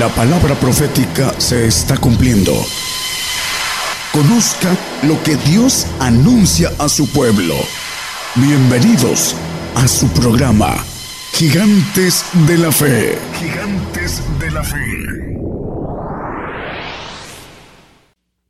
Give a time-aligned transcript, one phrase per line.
[0.00, 2.54] La palabra profética se está cumpliendo.
[4.14, 7.54] Conozca lo que Dios anuncia a su pueblo.
[8.34, 9.36] Bienvenidos
[9.74, 10.82] a su programa,
[11.34, 13.18] Gigantes de la Fe.
[13.38, 14.78] Gigantes de la Fe.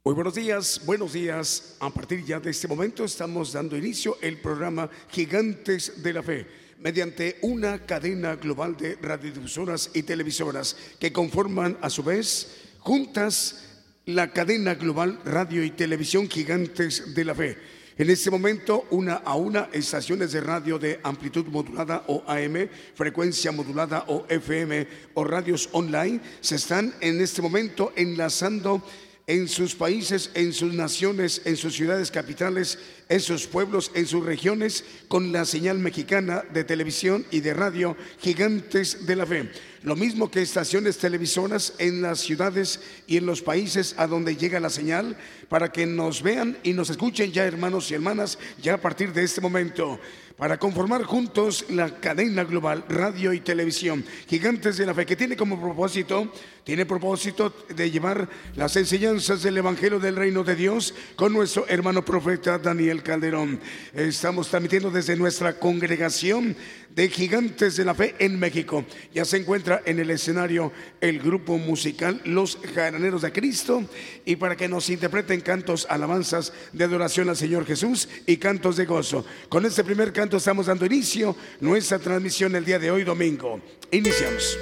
[0.05, 1.75] Muy buenos días, buenos días.
[1.81, 6.60] A partir ya de este momento estamos dando inicio el programa Gigantes de la Fe
[6.81, 13.67] mediante una cadena global de radiodifusoras y televisoras que conforman a su vez juntas
[14.07, 17.57] la cadena global radio y televisión Gigantes de la Fe.
[17.99, 23.53] En este momento, una a una, estaciones de radio de amplitud modulada o AM, frecuencia
[23.53, 28.83] modulada o FM o radios online se están en este momento enlazando
[29.31, 34.25] en sus países, en sus naciones, en sus ciudades capitales, en sus pueblos, en sus
[34.27, 39.49] regiones, con la señal mexicana de televisión y de radio Gigantes de la Fe.
[39.85, 44.59] Lo mismo que estaciones televisoras en las ciudades y en los países a donde llega
[44.59, 45.17] la señal,
[45.51, 49.25] para que nos vean y nos escuchen ya hermanos y hermanas, ya a partir de
[49.25, 49.99] este momento
[50.41, 55.37] para conformar juntos la cadena global radio y televisión Gigantes de la Fe, que tiene
[55.37, 56.33] como propósito,
[56.65, 62.07] tiene propósito de llevar las enseñanzas del Evangelio del Reino de Dios con nuestro hermano
[62.07, 63.61] profeta Daniel Calderón.
[63.93, 66.57] Estamos transmitiendo desde nuestra congregación
[66.95, 68.85] de Gigantes de la Fe en México.
[69.13, 73.85] Ya se encuentra en el escenario el grupo musical Los Jaraneros de Cristo
[74.25, 78.87] y para que nos interpreten cantos, alabanzas de adoración al Señor Jesús y cantos de
[78.87, 79.25] gozo.
[79.49, 83.61] Con este primer canto estamos dando inicio nuestra transmisión el día de hoy domingo.
[83.91, 84.57] Iniciamos.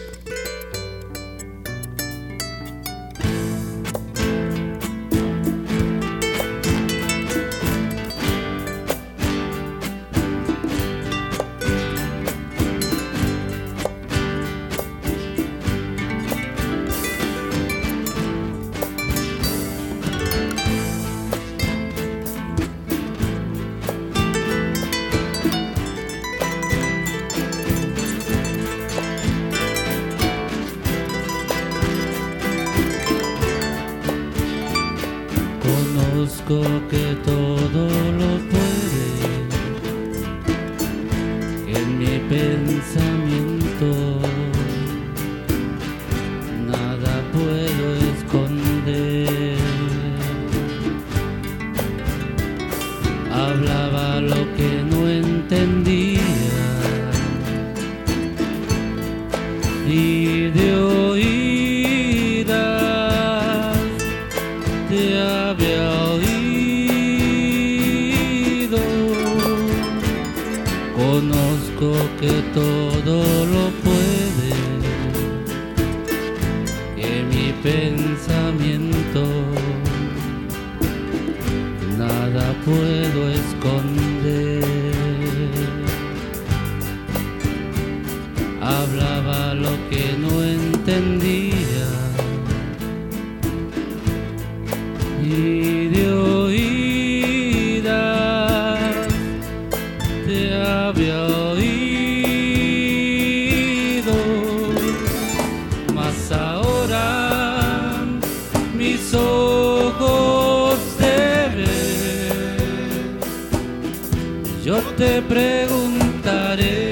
[114.69, 116.88] yo te preguntaré.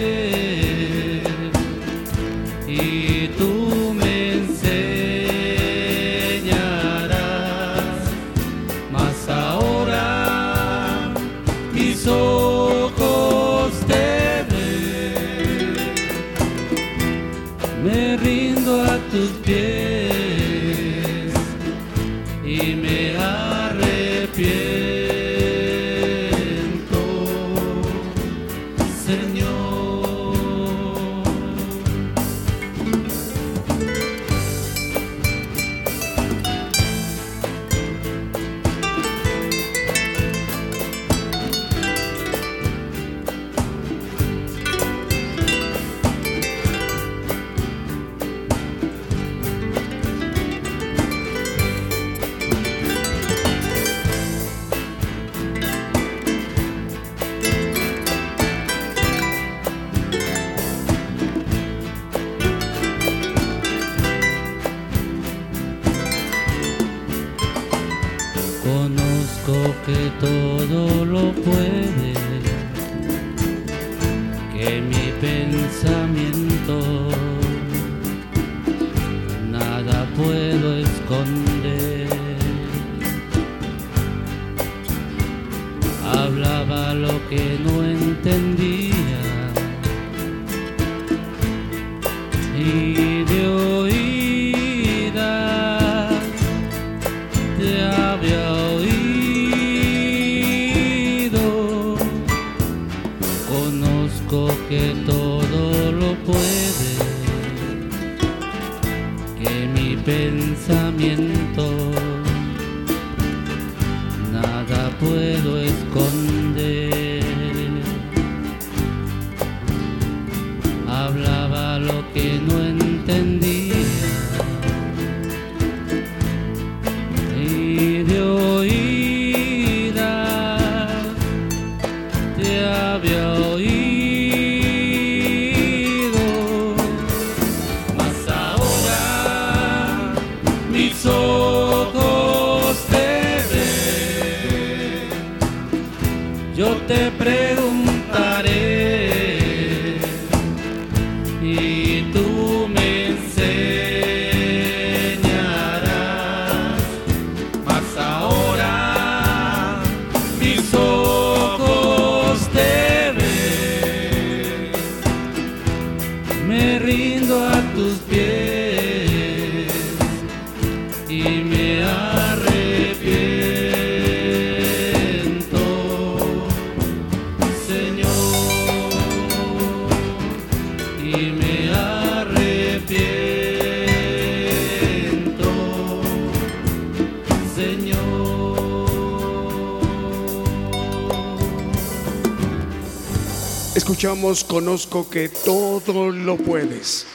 [194.26, 197.06] Conozco que todo lo puedes.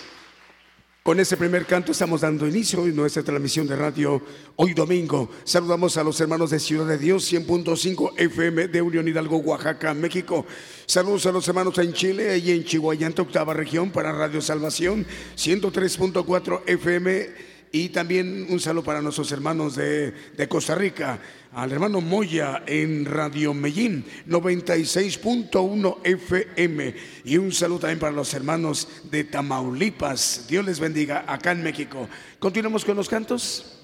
[1.03, 4.21] Con ese primer canto estamos dando inicio en nuestra transmisión de radio
[4.55, 5.29] hoy domingo.
[5.43, 10.45] Saludamos a los hermanos de Ciudad de Dios 100.5 FM de Unión Hidalgo, Oaxaca, México.
[10.85, 15.05] Saludos a los hermanos en Chile y en Chihuahua, octava región para Radio Salvación
[15.35, 17.29] 103.4 FM
[17.71, 20.13] y también un saludo para nuestros hermanos de,
[20.49, 21.19] Costa Rica,
[21.53, 26.95] al hermano Moya en Radio Medellín 96.1 FM.
[27.23, 30.47] Y un saludo también para los hermanos de Tamaulipas.
[30.49, 32.09] Dios les bendiga acá en México.
[32.39, 33.80] Continuamos con los cantos.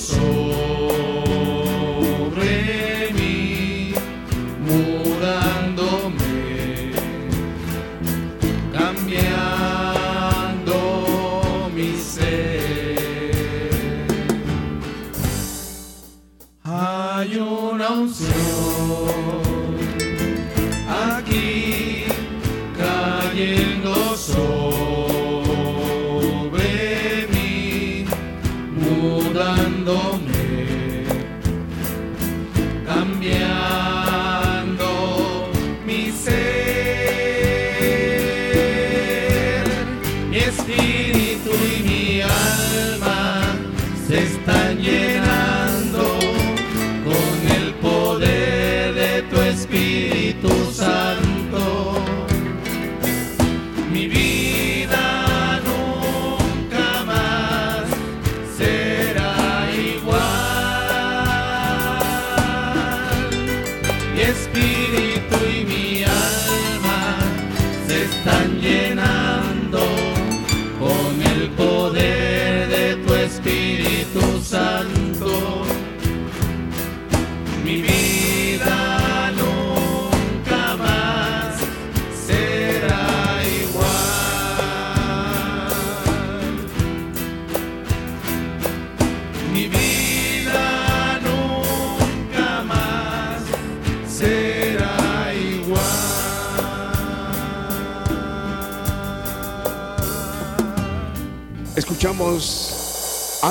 [0.00, 0.51] soul.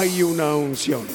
[0.02, 1.06] Hay una unción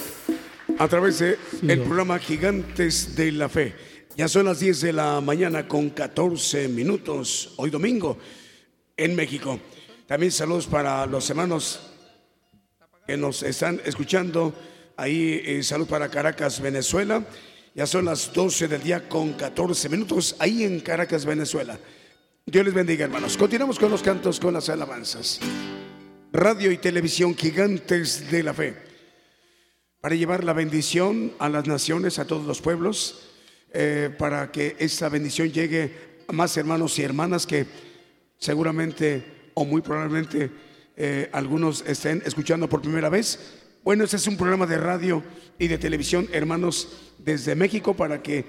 [0.78, 3.74] a través de el programa Gigantes de la Fe.
[4.16, 8.16] Ya son las 10 de la mañana con 14 minutos, hoy domingo,
[8.96, 9.58] en México.
[10.06, 11.80] También saludos para los hermanos
[13.08, 14.54] que nos están escuchando.
[14.96, 17.26] Ahí eh, salud para Caracas, Venezuela.
[17.74, 21.76] Ya son las 12 del día con 14 minutos, ahí en Caracas, Venezuela.
[22.46, 23.36] Dios les bendiga, hermanos.
[23.36, 25.40] Continuamos con los cantos, con las alabanzas
[26.36, 28.74] radio y televisión gigantes de la fe,
[30.02, 33.26] para llevar la bendición a las naciones, a todos los pueblos,
[33.72, 37.66] eh, para que esta bendición llegue a más hermanos y hermanas que
[38.38, 40.50] seguramente o muy probablemente
[40.94, 43.54] eh, algunos estén escuchando por primera vez.
[43.82, 45.22] Bueno, este es un programa de radio
[45.58, 48.44] y de televisión, hermanos, desde México, para que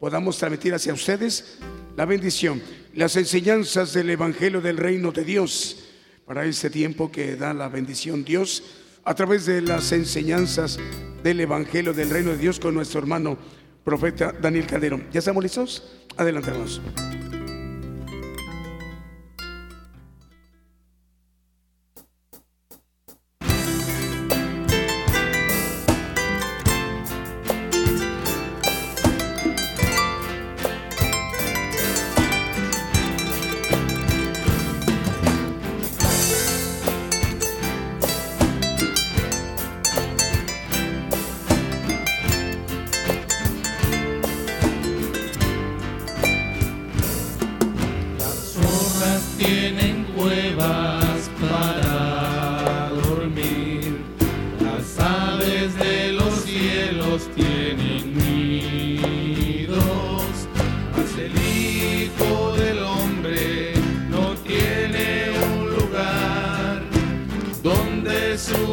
[0.00, 1.58] podamos transmitir hacia ustedes
[1.98, 2.62] la bendición,
[2.94, 5.85] las enseñanzas del Evangelio del Reino de Dios
[6.26, 8.62] para este tiempo que da la bendición Dios
[9.04, 10.78] a través de las enseñanzas
[11.22, 13.38] del Evangelio del Reino de Dios con nuestro hermano
[13.84, 15.06] profeta Daniel Calderón.
[15.12, 15.84] ¿Ya estamos listos?
[16.16, 16.50] Adelante.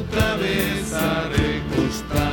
[0.03, 2.32] otra vez a recostar.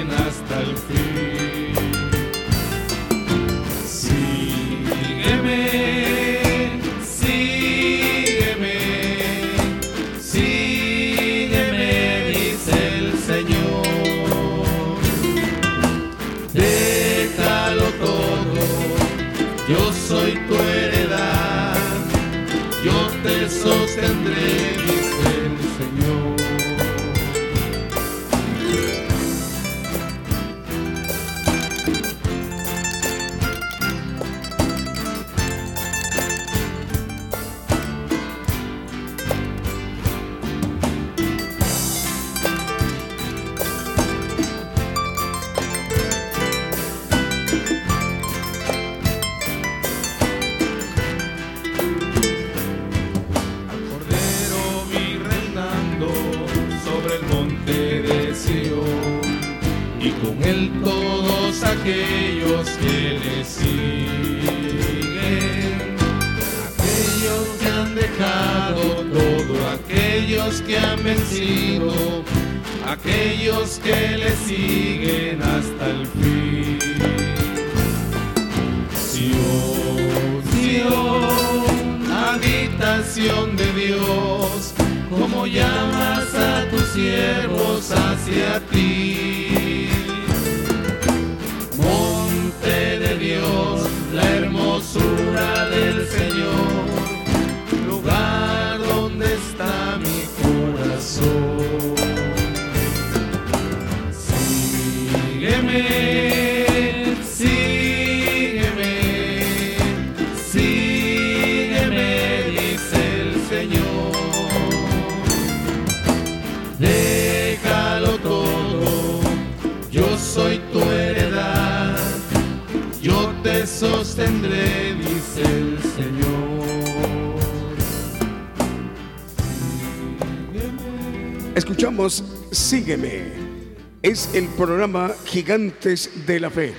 [134.11, 136.73] Es el programa Gigantes de la Fe.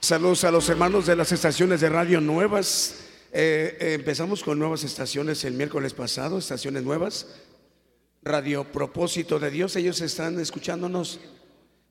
[0.00, 3.04] Saludos a los hermanos de las estaciones de radio nuevas.
[3.32, 7.28] Eh, eh, empezamos con nuevas estaciones el miércoles pasado, estaciones nuevas.
[8.20, 11.20] Radio Propósito de Dios, ellos están escuchándonos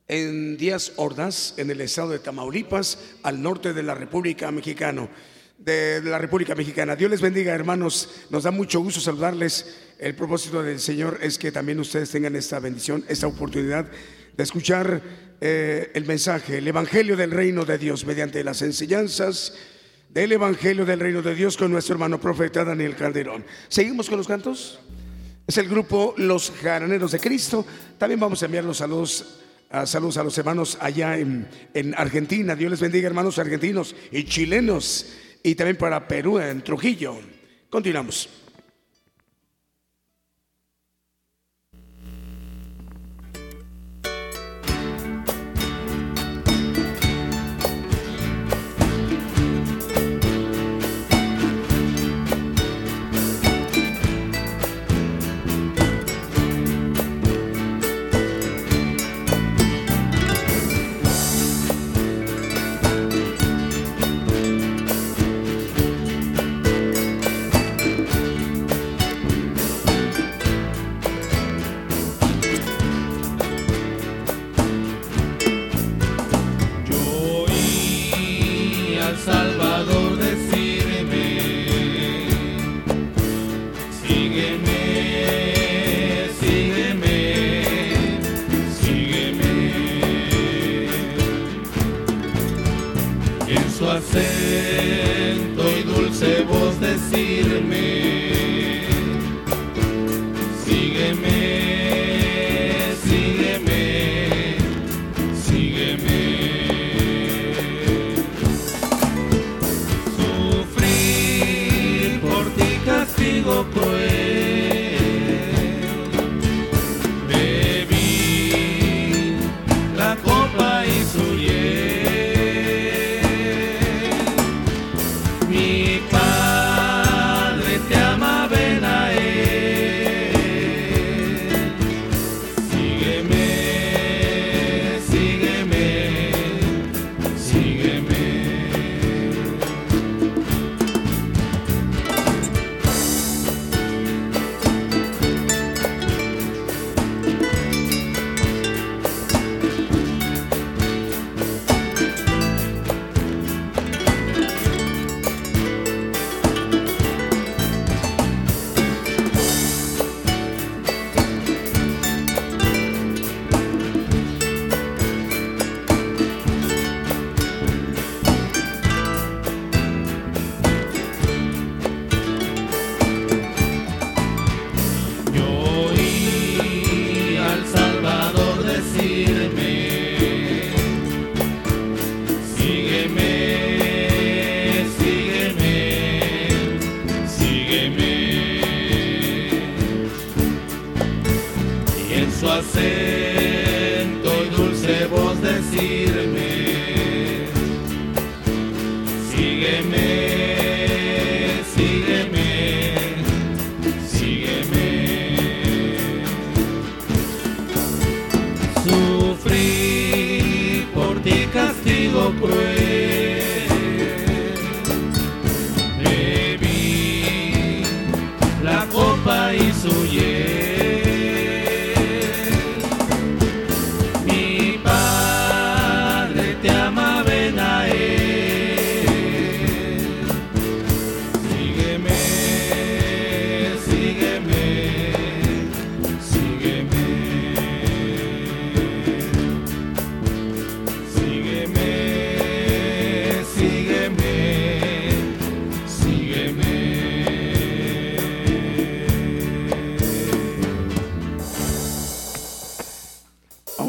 [0.10, 5.08] en Díaz Ordaz, en el estado de Tamaulipas, al norte de la República Mexicana.
[5.58, 6.98] De la República Mexicana.
[6.98, 8.10] Dios les bendiga, hermanos.
[8.30, 9.78] Nos da mucho gusto saludarles.
[10.00, 13.90] El propósito del Señor es que también ustedes tengan esta bendición, esta oportunidad
[14.36, 15.02] de escuchar
[15.42, 19.54] eh, el mensaje, el Evangelio del Reino de Dios mediante las enseñanzas
[20.10, 23.44] del Evangelio del Reino de Dios con nuestro hermano profeta Daniel Calderón.
[23.68, 24.80] ¿Seguimos con los cantos?
[25.48, 27.66] Es el grupo Los Jaraneros de Cristo.
[27.98, 29.42] También vamos a enviar los saludos.
[29.70, 32.56] a saludos a los hermanos allá en, en Argentina.
[32.56, 35.14] Dios les bendiga, hermanos argentinos y chilenos.
[35.44, 37.18] Y también para Perú, en Trujillo.
[37.70, 38.45] Continuamos.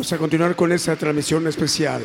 [0.06, 2.00] Vamos a continuar con esta transmisión especial.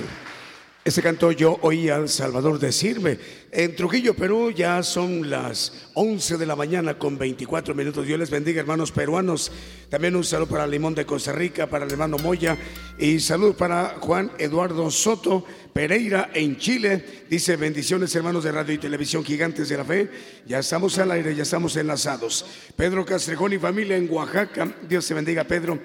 [0.83, 3.19] Este canto yo oí al Salvador decirme,
[3.51, 8.07] en Trujillo, Perú, ya son las 11 de la mañana con 24 minutos.
[8.07, 9.51] Dios les bendiga, hermanos peruanos.
[9.87, 12.57] También un saludo para Limón de Costa Rica, para el hermano Moya
[12.97, 17.05] y salud para Juan Eduardo Soto Pereira en Chile.
[17.29, 20.09] Dice, bendiciones hermanos de radio y televisión gigantes de la fe.
[20.47, 22.47] Ya estamos al aire, ya estamos enlazados.
[22.75, 24.73] Pedro Castrejón y familia en Oaxaca.
[24.89, 25.77] Dios te bendiga, Pedro.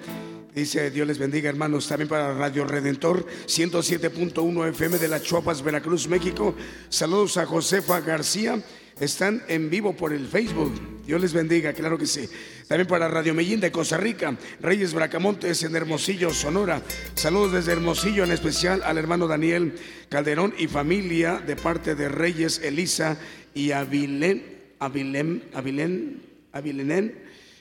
[0.57, 6.07] Dice Dios les bendiga hermanos, también para Radio Redentor 107.1 FM de la Chuapas, Veracruz,
[6.07, 6.55] México.
[6.89, 8.59] Saludos a Josefa García,
[8.99, 10.73] están en vivo por el Facebook.
[11.05, 12.27] Dios les bendiga, claro que sí.
[12.67, 16.81] También para Radio Medellín de Costa Rica, Reyes Bracamontes en Hermosillo, Sonora.
[17.13, 19.75] Saludos desde Hermosillo, en especial al hermano Daniel
[20.09, 23.19] Calderón y familia de parte de Reyes Elisa
[23.53, 24.43] y Avilén,
[24.79, 27.13] Avilén, Avilén, Avilenen.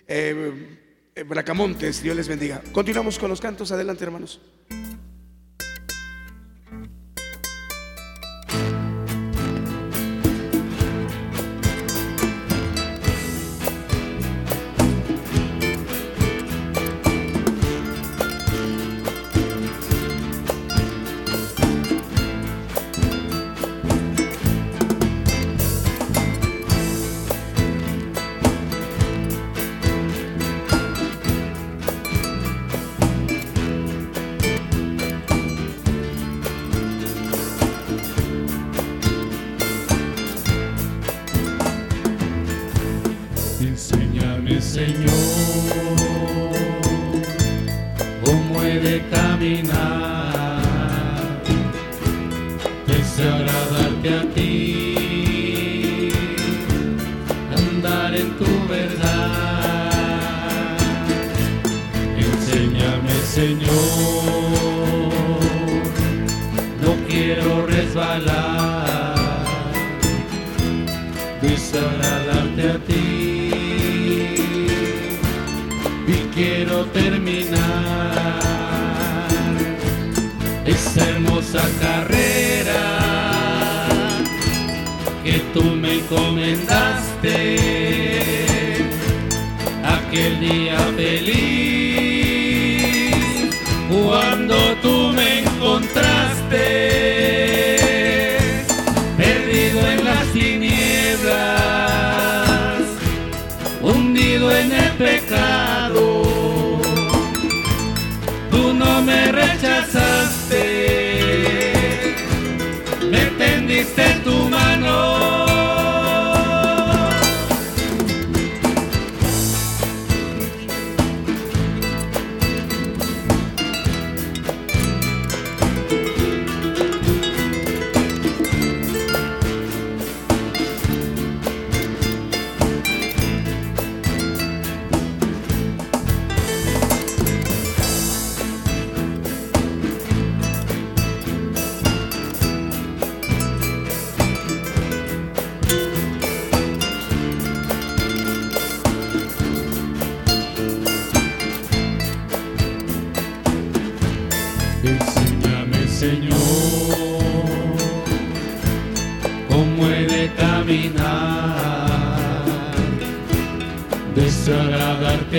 [0.08, 0.85] Eh, eh,
[1.24, 2.62] Bracamontes, Dios les bendiga.
[2.72, 4.40] Continuamos con los cantos, adelante hermanos.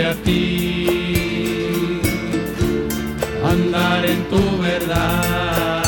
[0.03, 1.99] A ti,
[3.43, 5.83] andar en tu verdad.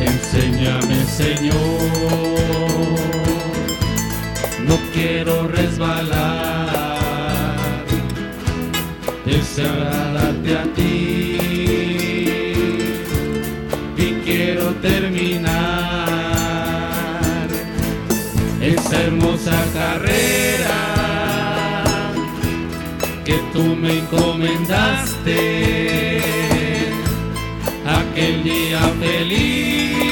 [0.00, 1.54] Enséñame, Señor,
[4.66, 6.98] no quiero resbalar.
[9.24, 11.38] Deseo agradarte a ti.
[13.96, 15.48] Y quiero terminar
[18.60, 20.67] esa hermosa carrera
[23.88, 26.20] encomendaste
[27.86, 30.08] aquel día feliz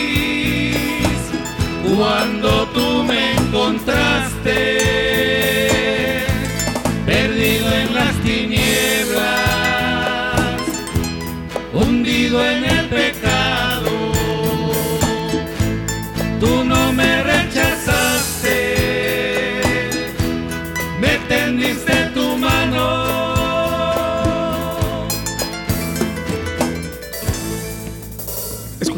[1.84, 5.15] cuando tú me encontraste.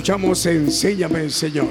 [0.08, 1.68] Escuchamos Enséñame, Señor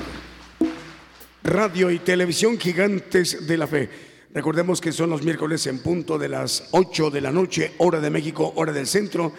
[1.43, 3.89] radio y televisión gigantes de la fe.
[4.31, 8.11] Recordemos que son los miércoles en punto de las 8 de la noche, hora de
[8.11, 9.33] México, hora del centro.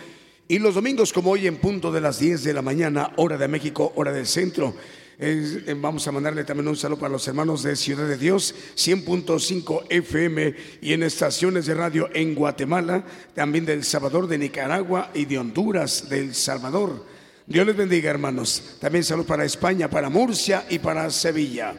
[0.49, 3.47] Y los domingos como hoy en punto de las 10 de la mañana, hora de
[3.47, 4.75] México, hora del centro.
[5.21, 9.85] Eh, vamos a mandarle también un saludo para los hermanos de Ciudad de Dios, 100.5
[9.91, 15.39] FM y en estaciones de radio en Guatemala, también del Salvador, de Nicaragua y de
[15.39, 17.17] Honduras, del Salvador.
[17.49, 18.77] Dios les bendiga, hermanos.
[18.79, 21.75] También salud para España, para Murcia y para Sevilla.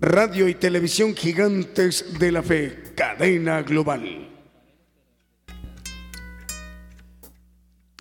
[0.00, 4.28] Radio y Televisión Gigantes de la Fe, cadena global.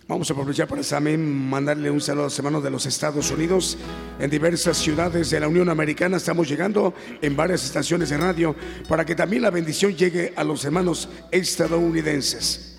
[0.07, 3.77] Vamos a aprovechar para también mandarle un saludo a los hermanos de los Estados Unidos.
[4.19, 8.55] En diversas ciudades de la Unión Americana estamos llegando en varias estaciones de radio
[8.87, 12.78] para que también la bendición llegue a los hermanos estadounidenses.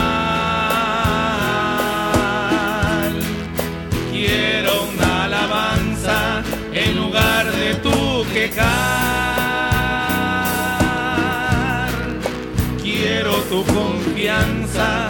[12.81, 15.09] Quiero tu confianza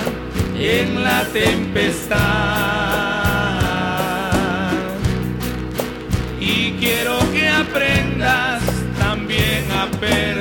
[0.58, 2.20] en la tempestad.
[6.42, 8.62] Y quiero que aprendas
[9.00, 10.41] también a perder.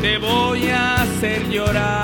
[0.00, 1.96] te voy a hacer llorar.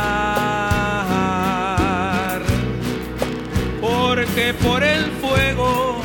[3.81, 6.01] Porque por el fuego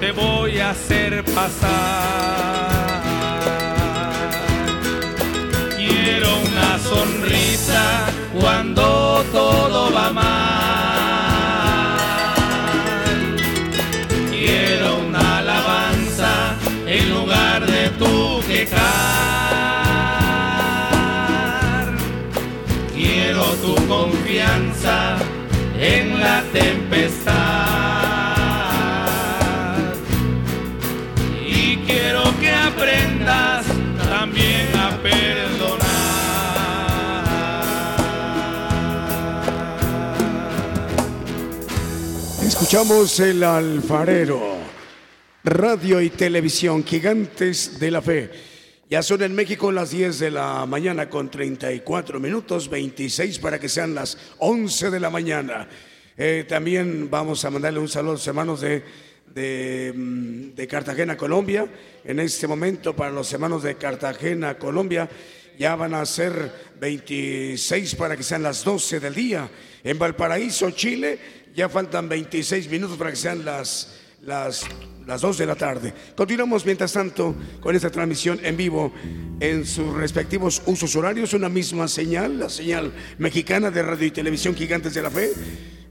[0.00, 1.72] te voy a hacer pasar.
[5.76, 8.06] Quiero una sonrisa
[8.38, 10.24] cuando todo va mal.
[14.30, 19.33] Quiero una alabanza en lugar de tu quejar.
[23.64, 25.16] Tu confianza
[25.78, 27.32] en la tempestad.
[31.46, 33.64] Y quiero que aprendas
[34.08, 35.84] también a perdonar.
[42.46, 44.58] Escuchamos el alfarero.
[45.42, 48.53] Radio y televisión, gigantes de la fe.
[48.90, 53.70] Ya son en México las 10 de la mañana con 34 minutos, 26 para que
[53.70, 55.66] sean las 11 de la mañana.
[56.18, 58.82] Eh, también vamos a mandarle un saludo a los hermanos de,
[59.34, 61.66] de, mm, de Cartagena, Colombia.
[62.04, 65.08] En este momento, para los hermanos de Cartagena, Colombia,
[65.58, 69.48] ya van a ser 26 para que sean las 12 del día.
[69.82, 71.18] En Valparaíso, Chile,
[71.54, 74.66] ya faltan 26 minutos para que sean las, las,
[75.06, 75.92] las 2 de la tarde.
[76.16, 78.92] Continuamos mientras tanto con esta transmisión en vivo
[79.40, 84.54] en sus respectivos usos horarios, una misma señal, la señal mexicana de radio y televisión
[84.54, 85.30] Gigantes de la Fe.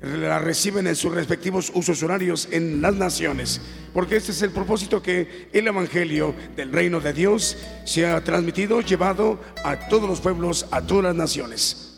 [0.02, 3.62] La reciben en sus respectivos usos horarios en las naciones,
[3.94, 8.82] porque este es el propósito que el Evangelio del Reino de Dios se ha transmitido,
[8.82, 11.93] llevado a todos los pueblos, a todas las naciones.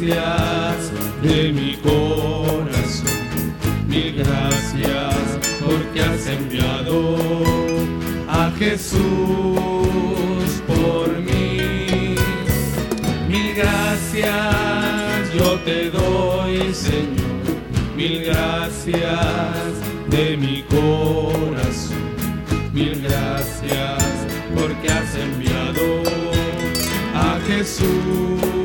[0.00, 0.92] Gracias
[1.22, 3.06] de mi corazón,
[3.88, 7.16] mil gracias porque has enviado
[8.28, 9.00] a Jesús
[10.66, 12.14] por mí.
[13.28, 19.74] Mil gracias yo te doy, Señor, mil gracias
[20.10, 21.98] de mi corazón.
[22.72, 24.04] Mil gracias
[24.54, 26.02] porque has enviado
[27.14, 28.57] a Jesús.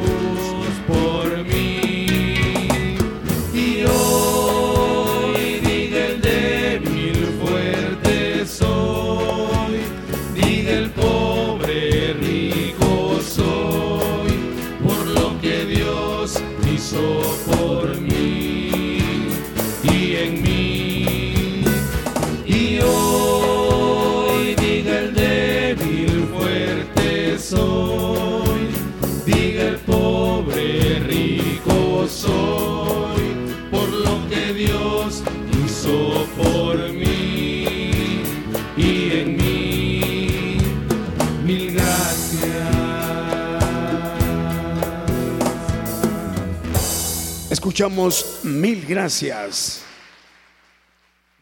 [47.74, 49.82] Escuchamos Mil Gracias.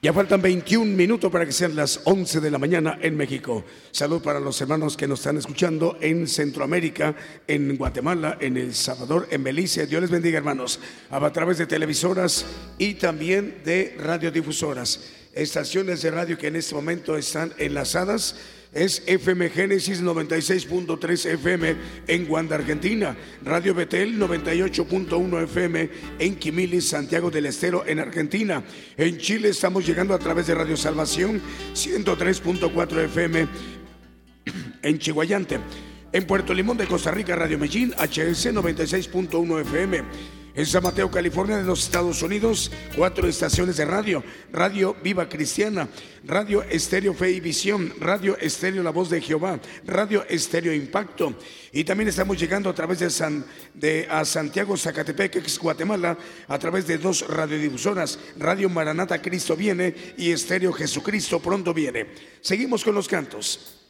[0.01, 3.65] Ya faltan 21 minutos para que sean las 11 de la mañana en México.
[3.91, 7.13] Salud para los hermanos que nos están escuchando en Centroamérica,
[7.45, 9.88] en Guatemala, en El Salvador, en Belice.
[9.88, 10.79] Dios les bendiga, hermanos.
[11.09, 12.45] A través de televisoras
[12.77, 15.01] y también de radiodifusoras.
[15.34, 18.38] Estaciones de radio que en este momento están enlazadas
[18.74, 21.76] es FM Génesis 96.3 FM
[22.07, 28.63] en Guanda, Argentina, Radio Betel 98.1 FM en Quimilis, Santiago del Estero, en Argentina.
[28.97, 31.41] En Chile estamos llegando a través de Radio Salvación
[31.74, 33.47] 103.4 FM
[34.84, 35.59] en Chihuayante.
[36.13, 40.40] En Puerto Limón de Costa Rica, Radio Medellín, HS 96.1 FM.
[40.53, 44.21] En San Mateo, California, de los Estados Unidos, cuatro estaciones de radio.
[44.51, 45.87] Radio Viva Cristiana,
[46.25, 51.35] Radio Estéreo Fe y Visión, Radio Estéreo La Voz de Jehová, Radio Estéreo Impacto.
[51.71, 56.17] Y también estamos llegando a través de, San, de a Santiago, Zacatepec, Guatemala,
[56.49, 62.07] a través de dos radiodifusoras, Radio Maranata Cristo Viene y Estéreo Jesucristo Pronto Viene.
[62.41, 63.80] Seguimos con los cantos.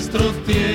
[0.00, 0.71] Sirviendo sin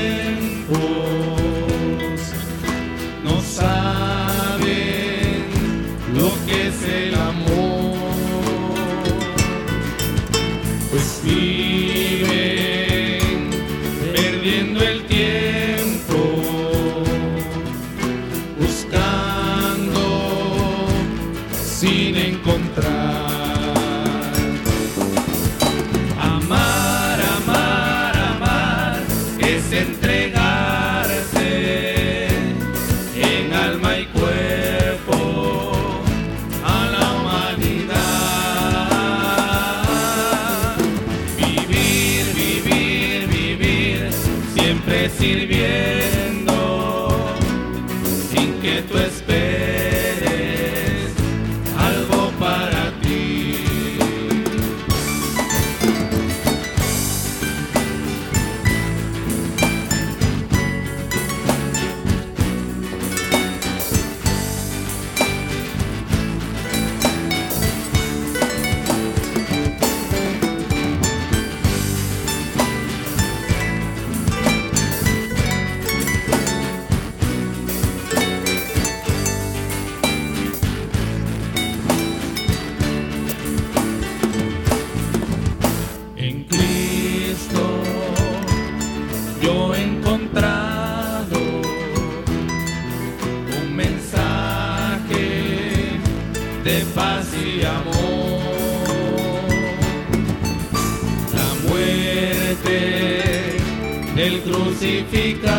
[104.79, 105.56] que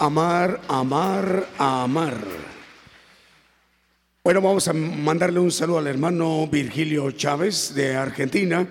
[0.00, 2.16] Amar, amar, amar.
[4.24, 8.66] Bueno, vamos a mandarle un saludo al hermano Virgilio Chávez de Argentina,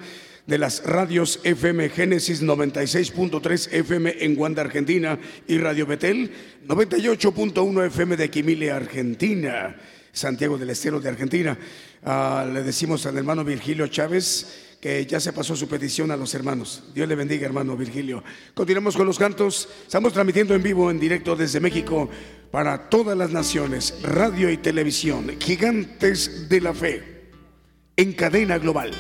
[0.46, 6.32] de las radios FM Génesis 96.3 FM en Guanda, Argentina, y Radio Betel
[6.68, 9.78] 98.1 FM de Quimile, Argentina,
[10.12, 11.58] Santiago del Estero de Argentina.
[12.04, 16.34] Ah, le decimos al hermano Virgilio Chávez que ya se pasó su petición a los
[16.34, 16.84] hermanos.
[16.94, 18.24] Dios le bendiga, hermano Virgilio.
[18.54, 19.68] Continuamos con los cantos.
[19.86, 22.10] Estamos transmitiendo en vivo, en directo desde México
[22.52, 27.32] para todas las naciones, radio y televisión, gigantes de la fe,
[27.96, 28.92] en cadena global.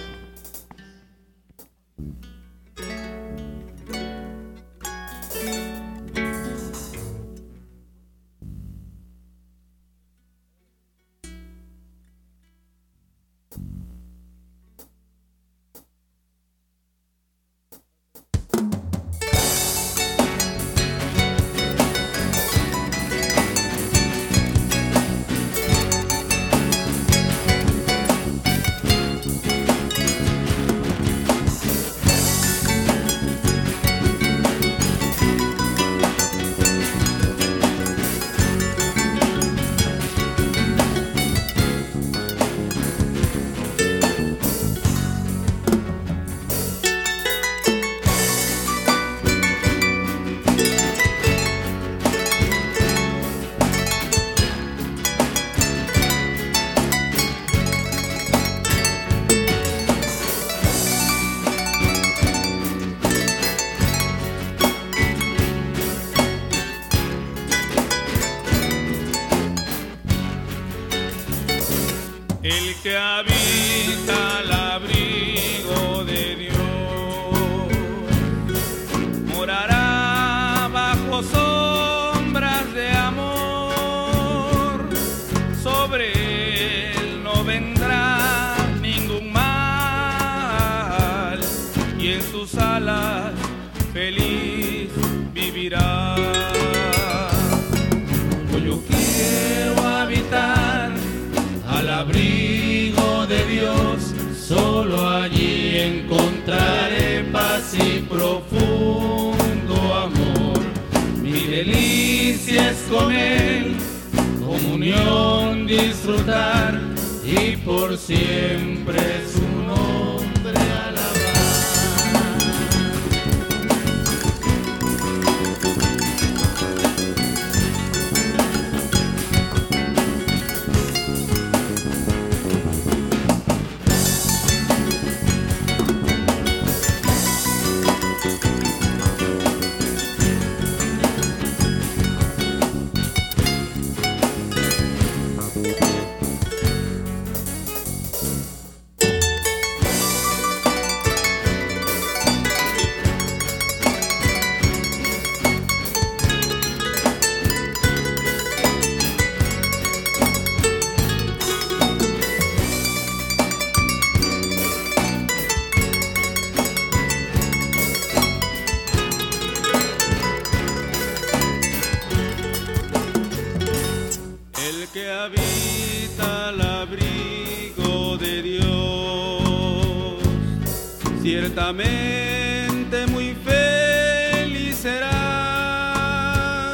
[181.49, 186.73] Ciertamente muy feliz será.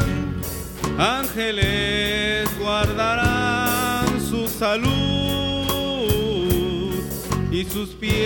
[0.97, 4.85] Ángeles guardarán su salud
[7.51, 8.24] y sus pies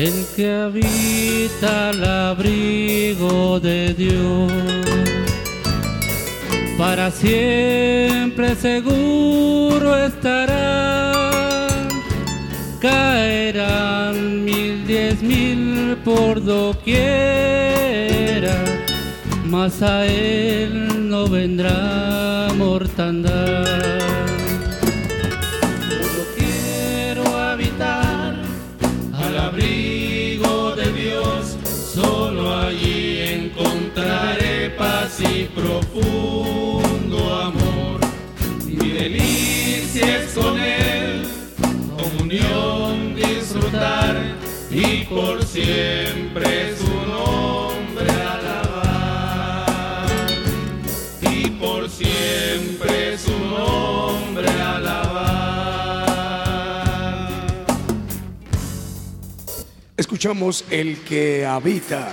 [0.00, 4.50] el que habita al abrigo de Dios,
[6.78, 11.68] para siempre seguro estará.
[12.80, 16.96] Caerán mil, diez mil por doquiera,
[19.44, 23.99] mas a él no vendrá mortandad.
[35.20, 38.00] Y profundo amor.
[38.66, 41.26] Mi delicia es con Él,
[41.96, 44.16] comunión disfrutar
[44.70, 50.06] y por siempre su nombre alabar.
[51.22, 55.26] Y por siempre su nombre alabar.
[59.96, 62.12] Escuchamos el que habita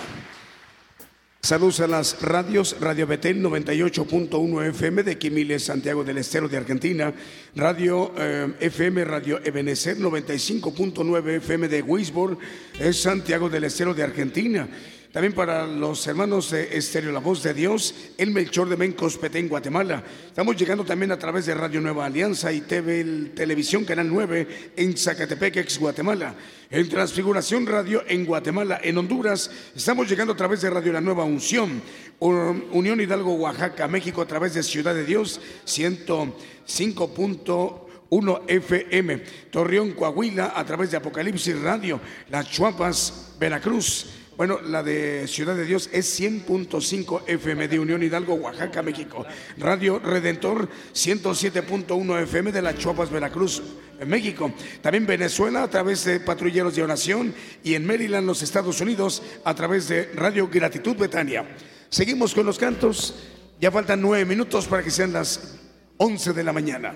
[1.48, 7.14] Saludos a las radios, Radio Betel 98.1 FM de Quimiles, Santiago del Estero de Argentina,
[7.56, 12.38] Radio eh, FM, Radio Ebenecer 95.9 FM de Wisborne,
[12.78, 14.68] es Santiago del Estero de Argentina.
[15.12, 19.48] También para los hermanos de Estéreo La Voz de Dios, el Melchor de Mencos, Petén,
[19.48, 20.04] Guatemala.
[20.28, 24.98] Estamos llegando también a través de Radio Nueva Alianza y TV Televisión Canal 9 en
[24.98, 26.36] Zacatepec, ex Guatemala.
[26.70, 29.50] En Transfiguración Radio en Guatemala, en Honduras.
[29.74, 31.82] Estamos llegando a través de Radio La Nueva Unción,
[32.20, 40.66] Unión Hidalgo, Oaxaca, México, a través de Ciudad de Dios, 105.1 FM, Torreón, Coahuila, a
[40.66, 47.24] través de Apocalipsis Radio, Las Chuapas, Veracruz, bueno, la de Ciudad de Dios es 100.5
[47.26, 49.26] FM de Unión Hidalgo, Oaxaca, México.
[49.58, 53.64] Radio Redentor 107.1 FM de La Chuapas, Veracruz,
[54.06, 54.54] México.
[54.82, 57.34] También Venezuela a través de Patrulleros de Oración
[57.64, 61.44] y en Maryland, los Estados Unidos, a través de Radio Gratitud Betania.
[61.90, 63.16] Seguimos con los cantos.
[63.60, 65.58] Ya faltan nueve minutos para que sean las
[65.98, 66.96] once de la mañana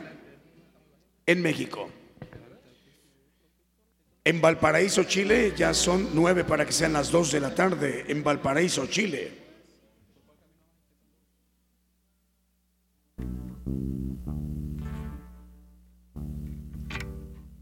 [1.25, 1.89] en México.
[4.23, 8.05] En Valparaíso, Chile, ya son nueve para que sean las dos de la tarde.
[8.07, 9.41] En Valparaíso, Chile.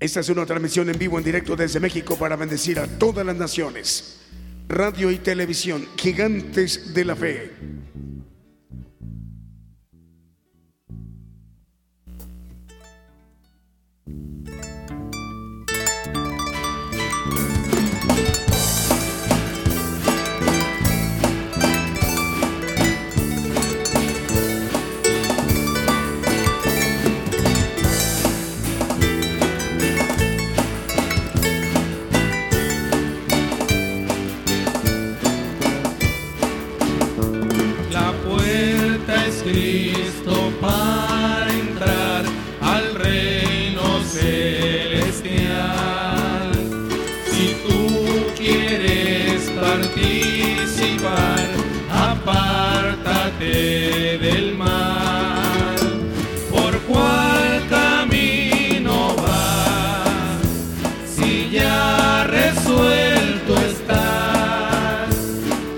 [0.01, 3.35] Esta es una transmisión en vivo, en directo desde México para bendecir a todas las
[3.35, 4.21] naciones.
[4.67, 7.51] Radio y televisión, gigantes de la fe.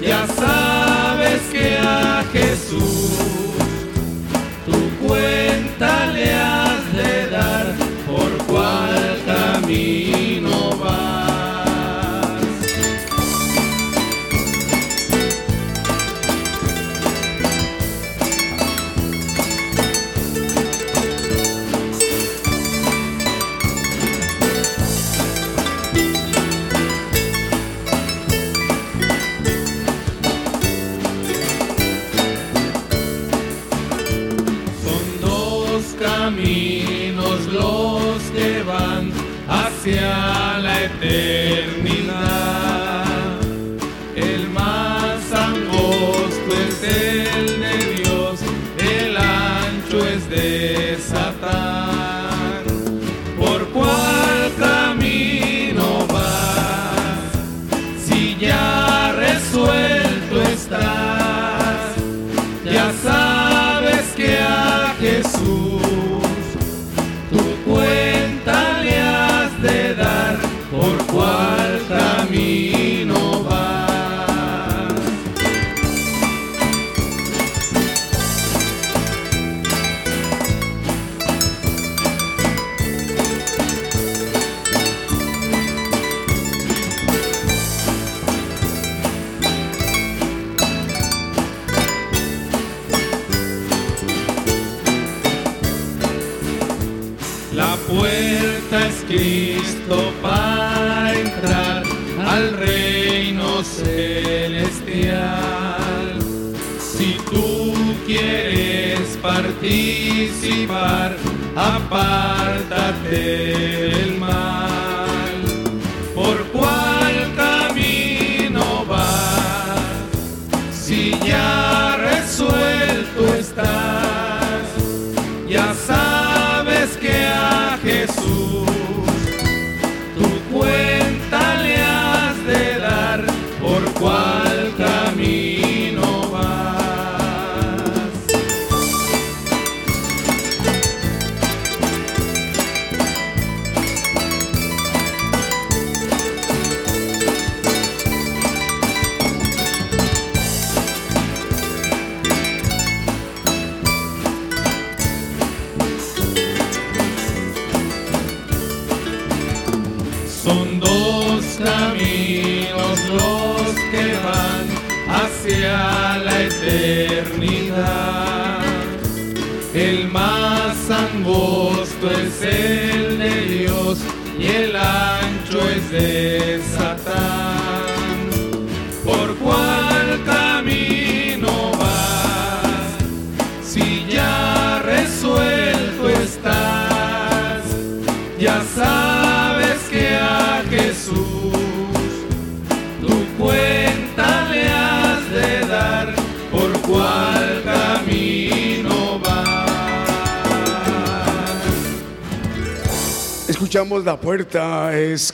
[0.01, 3.20] ya sabes que a Jesús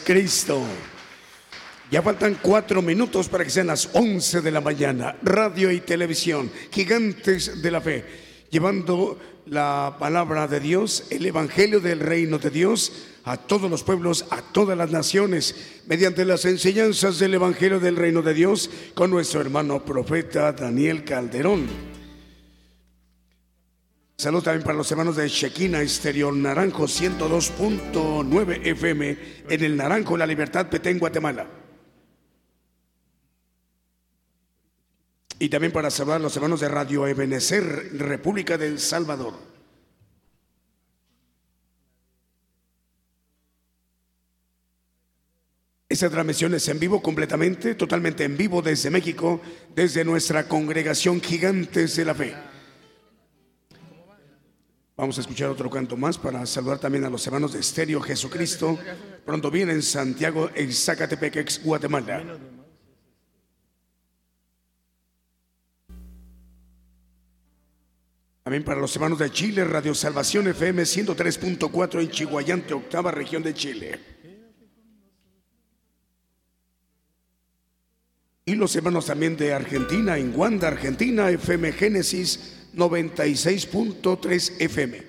[0.03, 0.63] Cristo.
[1.91, 5.15] Ya faltan cuatro minutos para que sean las 11 de la mañana.
[5.21, 8.03] Radio y televisión, gigantes de la fe,
[8.49, 12.91] llevando la palabra de Dios, el evangelio del reino de Dios
[13.23, 18.21] a todos los pueblos, a todas las naciones, mediante las enseñanzas del evangelio del reino
[18.21, 21.96] de Dios con nuestro hermano profeta Daniel Calderón.
[24.19, 30.25] Salud también para los hermanos de Chequina Exterior Naranjo 102.9 FM en el Naranjo La
[30.25, 31.45] Libertad Petén, Guatemala.
[35.37, 39.35] Y también para saludar a los hermanos de Radio Ebenecer, República del Salvador.
[45.87, 49.39] Esta transmisión es en vivo completamente, totalmente en vivo desde México,
[49.75, 52.56] desde nuestra congregación Gigantes de la Fe.
[54.97, 58.79] Vamos a escuchar otro canto más para saludar también a los hermanos de Estéreo Jesucristo.
[59.23, 62.23] Pronto viene en Santiago, en Zacatepec, ex Guatemala.
[68.41, 73.53] También para los hermanos de Chile, Radio Salvación FM 103.4 en Chihuayante, octava región de
[73.53, 73.99] Chile.
[78.45, 85.06] Y los hermanos también de Argentina, en Wanda, Argentina, FM Génesis 96.3 FM.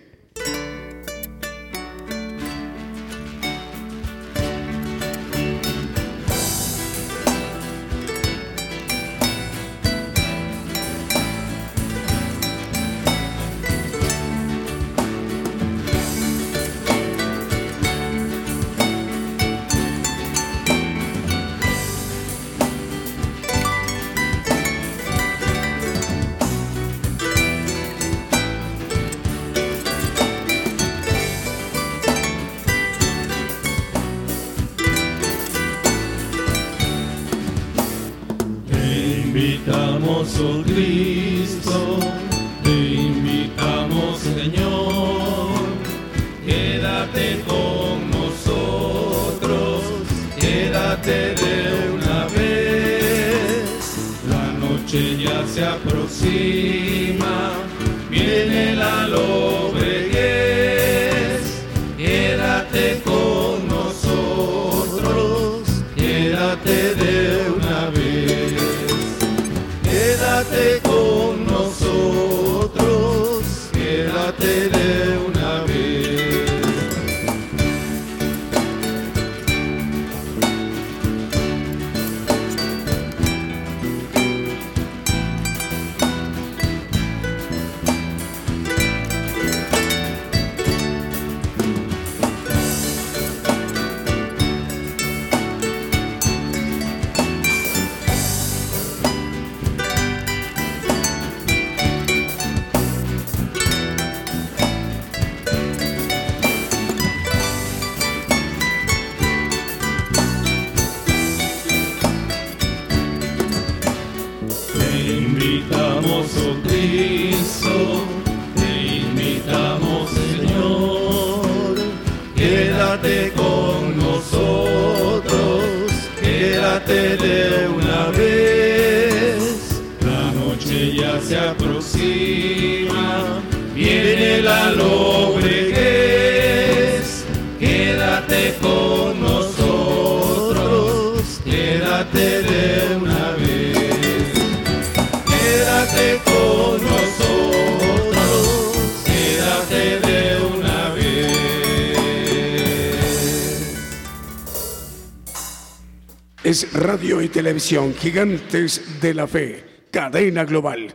[156.48, 160.94] Es radio y televisión, gigantes de la fe, cadena global.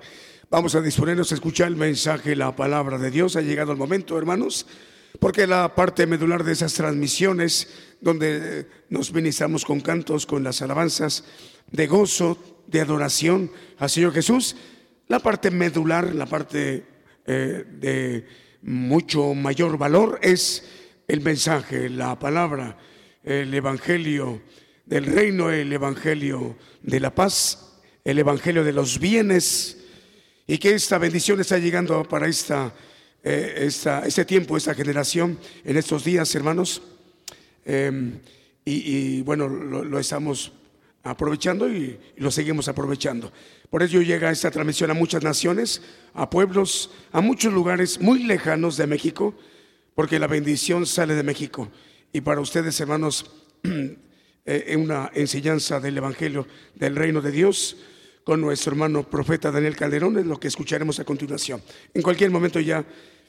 [0.49, 3.36] Vamos a disponernos a escuchar el mensaje, la palabra de Dios.
[3.36, 4.66] Ha llegado el momento, hermanos,
[5.20, 10.60] porque la parte medular de esas transmisiones, donde eh, nos ministramos con cantos, con las
[10.64, 11.24] alabanzas
[11.70, 12.36] de gozo,
[12.66, 14.56] de adoración al Señor Jesús,
[15.08, 16.84] la parte medular, la parte
[17.28, 18.26] eh, de
[18.64, 20.68] mucho mayor valor es
[21.08, 22.76] el mensaje, la palabra,
[23.24, 24.41] el evangelio
[24.86, 27.73] del reino, el evangelio de la paz,
[28.03, 29.77] el evangelio de los bienes,
[30.45, 32.73] y que esta bendición está llegando para esta,
[33.23, 36.81] eh, esta- este tiempo, esta generación, en estos días, hermanos.
[37.65, 38.11] Eh,
[38.65, 40.51] y, bueno, lo, estamos
[41.03, 43.31] aprovechando y, lo seguimos aprovechando.
[43.69, 45.81] Por ello llega esta transmisión a muchas naciones,
[46.13, 49.34] a pueblos, a muchos lugares muy lejanos de México,
[49.95, 51.69] porque la bendición sale de México.
[52.13, 53.31] Y para ustedes, hermanos,
[54.46, 57.78] eh, una enseñanza del Evangelio del Reino de Dios
[58.24, 61.62] con nuestro hermano profeta Daniel Calderón, es lo que escucharemos a continuación.
[61.94, 62.86] En cualquier momento ya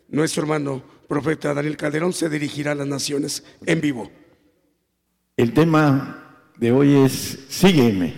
[0.08, 4.10] nuestro hermano profeta Daniel Calderón se dirigirá a las naciones en vivo.
[5.36, 8.14] El tema de hoy es sígueme.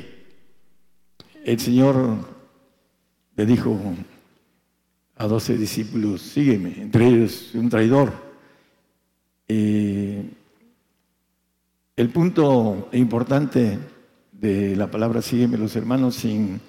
[1.44, 1.96] El Señor
[3.36, 3.78] le dijo
[5.16, 8.12] a doce discípulos, sígueme, entre ellos un traidor.
[9.48, 10.28] Eh,
[11.96, 13.78] el punto importante
[14.32, 16.60] de la palabra sígueme, los hermanos, sin,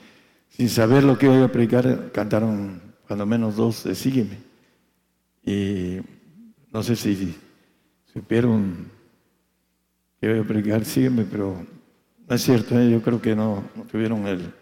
[0.50, 4.38] sin saber lo que iba a predicar, cantaron cuando menos dos de sígueme.
[5.46, 5.98] Y
[6.72, 7.36] no sé si
[8.14, 8.90] supieron
[10.22, 11.66] que voy a predicar, sígueme, pero
[12.28, 12.90] no es cierto, ¿eh?
[12.90, 14.54] yo creo que no, tuvieron el...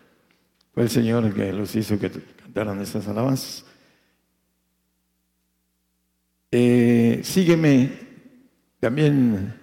[0.74, 3.66] Fue el Señor el que los hizo que cantaran estas alabanzas.
[6.52, 7.92] Eh, sígueme
[8.80, 9.54] también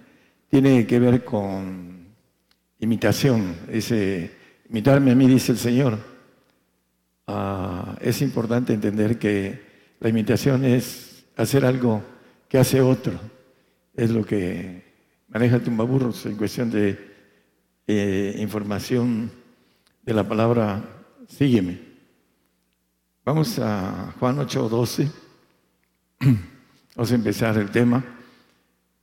[0.53, 2.09] tiene que ver con
[2.77, 3.55] imitación.
[3.71, 4.31] Dice,
[4.69, 5.97] imitarme a mí, dice el Señor.
[7.25, 12.03] Ah, es importante entender que la imitación es hacer algo
[12.47, 13.19] que hace otro.
[13.95, 14.93] Es lo que
[15.27, 16.99] maneja el tumbaburros en cuestión de
[17.87, 19.31] eh, información
[20.03, 20.83] de la palabra
[21.29, 21.79] sígueme.
[23.25, 25.09] Vamos a Juan 8:12.
[26.95, 28.05] Vamos a empezar el tema.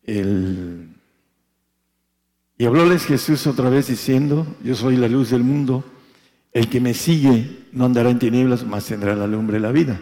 [0.05, 0.90] El-
[2.61, 5.83] Y hablóles Jesús otra vez diciendo, yo soy la luz del mundo,
[6.53, 9.99] el que me sigue no andará en tinieblas, mas tendrá la lumbre de la vida.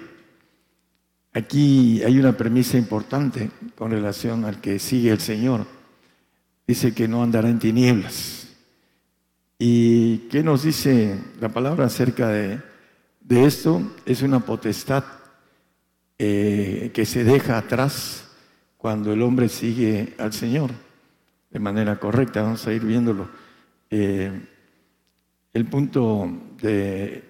[1.32, 5.66] Aquí hay una premisa importante con relación al que sigue el Señor.
[6.66, 8.48] Dice que no andará en tinieblas.
[9.56, 12.60] ¿Y qué nos dice la palabra acerca de,
[13.28, 13.88] esto?
[14.04, 15.04] Es una potestad
[16.18, 18.32] eh, que se deja atrás
[18.76, 20.87] cuando el hombre sigue al Señor
[21.50, 22.42] de manera correcta.
[22.42, 23.28] Vamos a ir viéndolo.
[23.90, 24.30] Eh,
[25.52, 26.30] el punto
[26.60, 27.24] de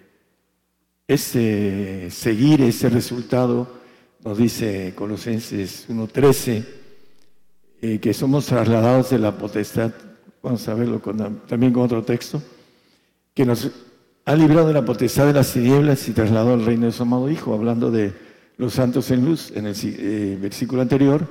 [1.07, 3.79] ese seguir ese resultado
[4.25, 6.64] nos dice Colosenses 1.13
[7.81, 9.93] eh, que somos trasladados de la potestad,
[10.43, 12.43] vamos a verlo con- también con otro texto,
[13.33, 13.71] que nos
[14.25, 17.31] ha librado de la potestad de las tinieblas y trasladado al reino de su amado
[17.31, 18.12] Hijo, hablando de
[18.57, 21.27] los santos en luz en el eh, versículo anterior,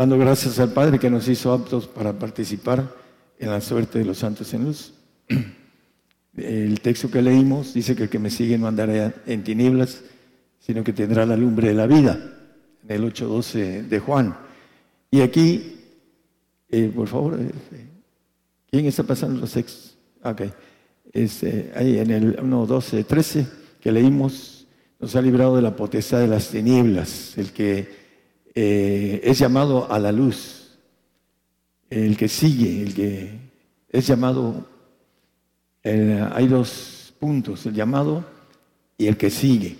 [0.00, 2.90] dando gracias al Padre que nos hizo aptos para participar
[3.38, 4.94] en la suerte de los santos en luz.
[6.38, 10.00] El texto que leímos dice que el que me sigue no andará en tinieblas,
[10.58, 12.18] sino que tendrá la lumbre de la vida,
[12.88, 14.34] en el 8.12 de Juan.
[15.10, 15.76] Y aquí,
[16.70, 17.50] eh, por favor, eh,
[18.70, 19.98] ¿quién está pasando los textos?
[20.22, 20.42] Ok,
[21.12, 23.46] este, ahí en el 1.12, 13
[23.78, 24.66] que leímos,
[24.98, 27.99] nos ha librado de la potestad de las tinieblas, el que
[28.54, 30.78] eh, es llamado a la luz,
[31.88, 33.38] el que sigue, el que
[33.88, 34.66] es llamado
[35.82, 38.24] hay dos puntos, el llamado
[38.98, 39.78] y el que sigue.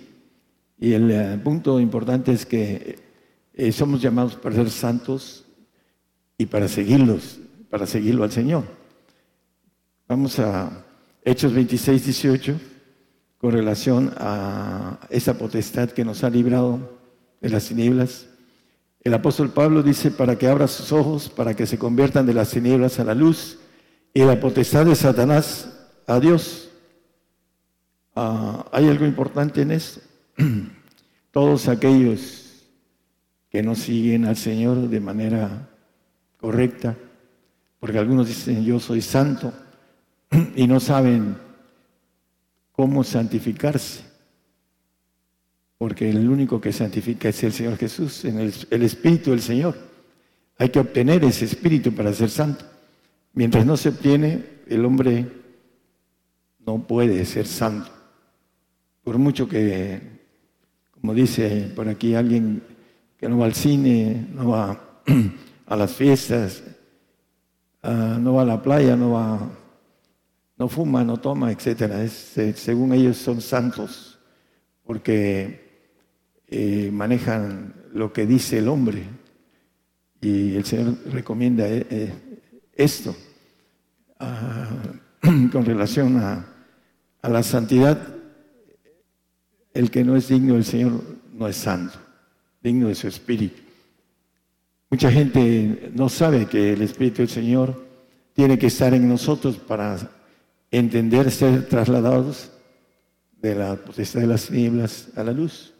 [0.79, 2.99] Y el eh, punto importante es que
[3.53, 5.45] eh, somos llamados para ser santos
[6.37, 8.63] y para seguirlos, para seguirlo al Señor.
[10.07, 10.85] Vamos a
[11.23, 12.59] Hechos 26, 18,
[13.37, 16.99] con relación a esa potestad que nos ha librado
[17.41, 18.27] de las tinieblas.
[19.03, 22.51] El apóstol Pablo dice, para que abra sus ojos, para que se conviertan de las
[22.51, 23.57] tinieblas a la luz,
[24.13, 25.69] y la potestad de Satanás
[26.05, 26.69] a Dios.
[28.15, 30.01] Ah, hay algo importante en esto.
[31.31, 32.65] Todos aquellos
[33.49, 35.69] que no siguen al Señor de manera
[36.37, 36.97] correcta,
[37.79, 39.53] porque algunos dicen yo soy santo
[40.55, 41.37] y no saben
[42.71, 44.03] cómo santificarse,
[45.81, 49.75] porque el único que santifica es el Señor Jesús, el, el Espíritu del Señor.
[50.59, 52.63] Hay que obtener ese Espíritu para ser santo.
[53.33, 55.25] Mientras no se obtiene, el hombre
[56.59, 57.91] no puede ser santo.
[59.03, 59.99] Por mucho que,
[60.91, 62.61] como dice por aquí alguien
[63.17, 65.01] que no va al cine, no va
[65.65, 66.63] a las fiestas,
[67.81, 69.49] ah, no va a la playa, no va,
[70.59, 72.03] no fuma, no toma, etcétera.
[72.03, 74.19] Eh, según ellos son santos,
[74.83, 75.70] porque
[76.51, 79.03] eh, manejan lo que dice el hombre.
[80.21, 82.13] Y el Señor recomienda eh,
[82.75, 83.15] esto
[84.19, 84.69] ah,
[85.51, 86.51] con relación a
[87.21, 88.15] a la santidad,
[89.73, 91.01] el que no es digno del Señor
[91.33, 91.97] no es santo,
[92.61, 93.61] digno de su Espíritu.
[94.89, 97.81] Mucha gente no sabe que el Espíritu del Señor
[98.33, 99.97] tiene que estar en nosotros para
[100.71, 102.51] entender, ser trasladados
[103.41, 105.73] de la potestad de las tinieblas a la luz,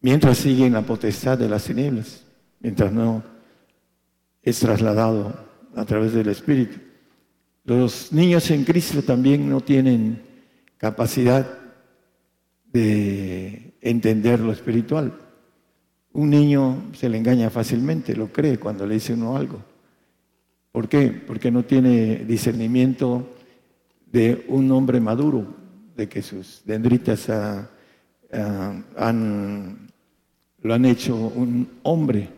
[0.00, 2.24] mientras siguen la potestad de las tinieblas,
[2.60, 3.22] mientras no
[4.42, 5.34] es trasladado
[5.74, 6.78] a través del Espíritu.
[7.64, 10.22] Los niños en Cristo también no tienen
[10.78, 11.58] capacidad
[12.72, 15.12] de entender lo espiritual.
[16.12, 19.62] Un niño se le engaña fácilmente, lo cree cuando le dice uno algo.
[20.72, 21.08] ¿Por qué?
[21.08, 23.28] Porque no tiene discernimiento
[24.10, 25.56] de un hombre maduro,
[25.96, 27.28] de que sus dendritas
[28.96, 29.89] han,
[30.62, 32.28] lo han hecho un hombre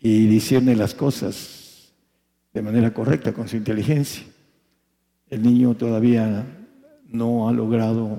[0.00, 1.92] y discierne las cosas
[2.52, 4.24] de manera correcta con su inteligencia.
[5.28, 6.44] El niño todavía
[7.08, 8.18] no ha logrado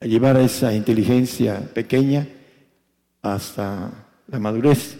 [0.00, 2.26] llevar a esa inteligencia pequeña
[3.20, 3.90] hasta
[4.26, 4.98] la madurez.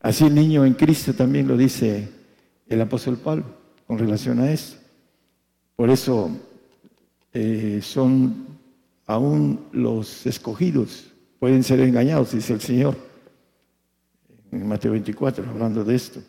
[0.00, 2.08] Así el niño en Cristo también lo dice
[2.68, 3.44] el apóstol Pablo
[3.86, 4.76] con relación a eso.
[5.76, 6.30] Por eso
[7.32, 8.46] eh, son
[9.06, 12.96] aún los escogidos, pueden ser engañados, dice el Señor
[14.60, 16.20] en Mateo 24, hablando de esto.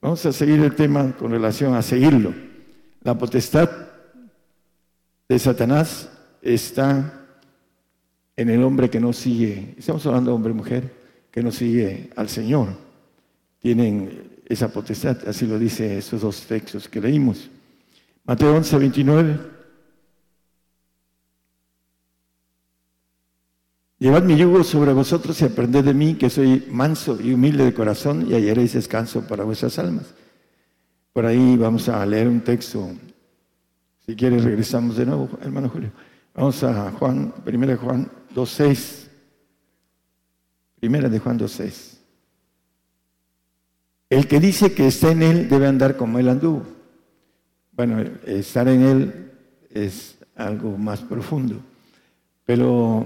[0.00, 2.34] Vamos a seguir el tema con relación a seguirlo.
[3.02, 3.70] La potestad
[5.28, 6.10] de Satanás
[6.42, 7.26] está
[8.36, 10.92] en el hombre que no sigue, estamos hablando de hombre y mujer,
[11.30, 12.68] que no sigue al Señor.
[13.58, 17.50] Tienen esa potestad, así lo dice esos dos textos que leímos.
[18.24, 19.57] Mateo 11, 29.
[23.98, 27.74] Llevad mi yugo sobre vosotros y aprended de mí, que soy manso y humilde de
[27.74, 30.14] corazón, y hallaréis descanso para vuestras almas.
[31.12, 32.90] Por ahí vamos a leer un texto
[34.08, 35.90] si quieres, regresamos de nuevo, hermano Julio.
[36.34, 39.06] Vamos a Juan, primera de Juan 2.6.
[40.80, 41.98] Primera de Juan 2.6.
[44.08, 46.62] El que dice que está en él debe andar como él anduvo.
[47.72, 49.30] Bueno, estar en él
[49.68, 51.56] es algo más profundo.
[52.46, 53.04] Pero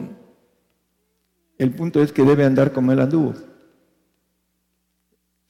[1.59, 3.35] el punto es que debe andar como él anduvo.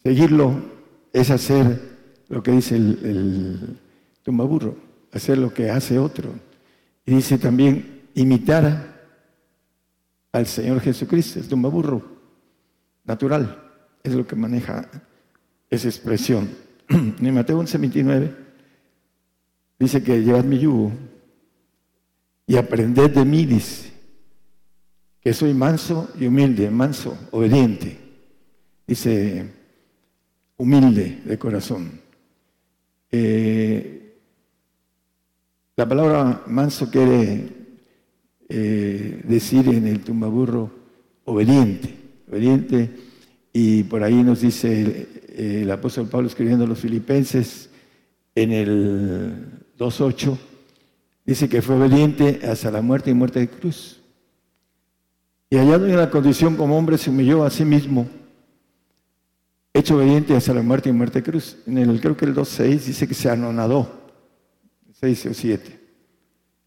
[0.03, 0.61] Seguirlo
[1.13, 1.81] es hacer
[2.29, 3.79] lo que dice el, el
[5.13, 6.31] hacer lo que hace otro.
[7.05, 8.93] Y dice también imitar
[10.33, 12.03] al Señor Jesucristo, es un burro
[13.05, 13.71] natural,
[14.03, 14.89] es lo que maneja
[15.71, 16.49] esa expresión.
[16.89, 18.35] En Mateo 11, 29
[19.79, 20.93] dice que llevad mi yugo
[22.47, 23.47] y aprended de mí,
[25.23, 27.97] que soy manso y humilde, manso, obediente.
[28.87, 29.47] Dice,
[30.57, 32.01] humilde de corazón.
[33.11, 34.17] Eh,
[35.77, 37.49] la palabra manso quiere
[38.49, 40.71] eh, decir en el tumbaburro
[41.25, 41.95] obediente,
[42.29, 42.91] obediente,
[43.53, 45.07] y por ahí nos dice
[45.37, 47.71] el, apóstol Pablo escribiendo a los filipenses
[48.35, 50.37] en el 2.8,
[51.25, 54.02] dice que fue obediente hasta la muerte y muerte de cruz.
[55.53, 58.09] Y hallado en la condición como hombre se humilló a sí mismo,
[59.75, 61.59] hecho obediente hasta la muerte y muerte de cruz.
[61.67, 63.87] En el, creo que el 2.6 dice que se anonadó,
[64.99, 65.81] 6 o 7.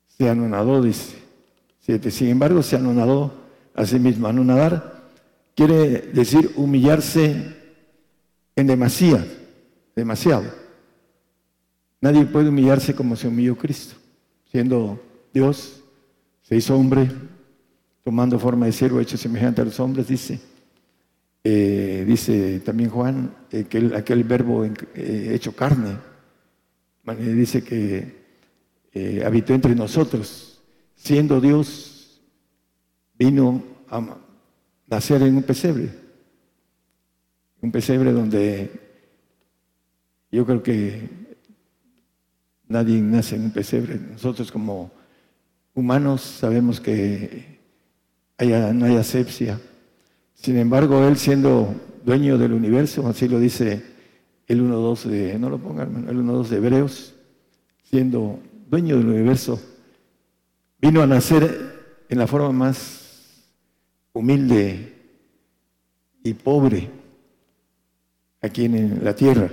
[0.05, 1.15] Se anonadó, dice
[1.79, 2.11] 7.
[2.11, 3.33] Sin embargo, se anonadó
[3.73, 4.27] a sí mismo.
[4.27, 5.09] Anonadar
[5.55, 7.55] quiere decir humillarse
[8.55, 9.25] en demasía,
[9.95, 10.45] demasiado.
[12.01, 13.95] Nadie puede humillarse como se humilló Cristo,
[14.51, 15.01] siendo
[15.33, 15.81] Dios,
[16.43, 17.09] se hizo hombre,
[18.05, 20.39] tomando forma de siervo hecho semejante a los hombres, dice.
[21.43, 25.97] Eh, dice también Juan, eh, que aquel verbo eh, hecho carne,
[27.17, 28.23] dice que
[29.25, 30.61] habitó entre nosotros,
[30.95, 32.21] siendo Dios,
[33.17, 34.17] vino a
[34.87, 35.89] nacer en un pesebre,
[37.61, 38.71] un pesebre donde
[40.31, 41.09] yo creo que
[42.67, 44.91] nadie nace en un pesebre, nosotros como
[45.73, 47.54] humanos sabemos que
[48.39, 49.59] no hay asepsia.
[50.33, 53.83] Sin embargo, él siendo dueño del universo, así lo dice
[54.47, 57.15] el 1.2 de, no lo pongan, el 1.2 de Hebreos,
[57.83, 58.39] siendo
[58.69, 59.59] dueño del universo,
[60.79, 63.45] vino a nacer en la forma más
[64.13, 64.93] humilde
[66.23, 66.89] y pobre
[68.41, 69.49] aquí en la tierra.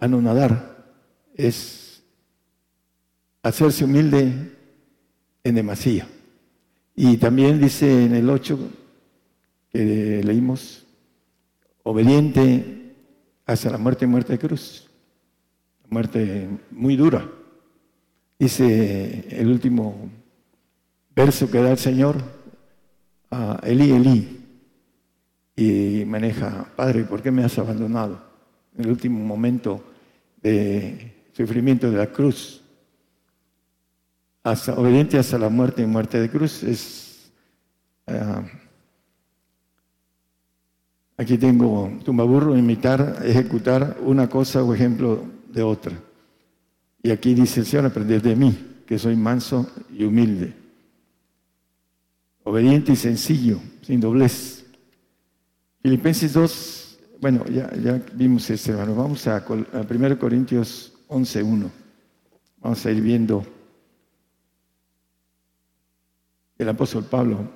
[0.00, 0.84] Anonadar
[1.34, 2.02] es
[3.42, 4.52] hacerse humilde
[5.44, 6.08] en demasía.
[6.94, 8.58] Y también dice en el 8
[9.70, 10.86] que leímos,
[11.82, 12.94] obediente
[13.46, 14.88] hasta la muerte muerte de cruz.
[15.88, 17.28] Muerte muy dura.
[18.38, 20.10] Dice el último
[21.14, 22.16] verso que da el Señor,
[23.30, 24.40] a Elí, Elí,
[25.56, 28.22] y maneja, Padre, ¿por qué me has abandonado?
[28.76, 29.84] En el último momento
[30.42, 32.61] de sufrimiento de la cruz
[34.44, 36.62] obediente hasta la muerte y muerte de cruz.
[36.62, 37.30] Es,
[38.06, 38.42] uh,
[41.16, 45.92] aquí tengo tumbaburro, imitar, ejecutar una cosa o ejemplo de otra.
[47.02, 50.54] Y aquí dice el Señor, de mí, que soy manso y humilde,
[52.44, 54.64] obediente y sencillo, sin doblez.
[55.82, 58.94] Filipenses 2, bueno, ya, ya vimos este, hermano.
[58.94, 59.44] Vamos a, a
[59.88, 61.70] 1 Corintios 11.1.
[62.60, 63.44] Vamos a ir viendo
[66.62, 67.50] el apóstol Pablo,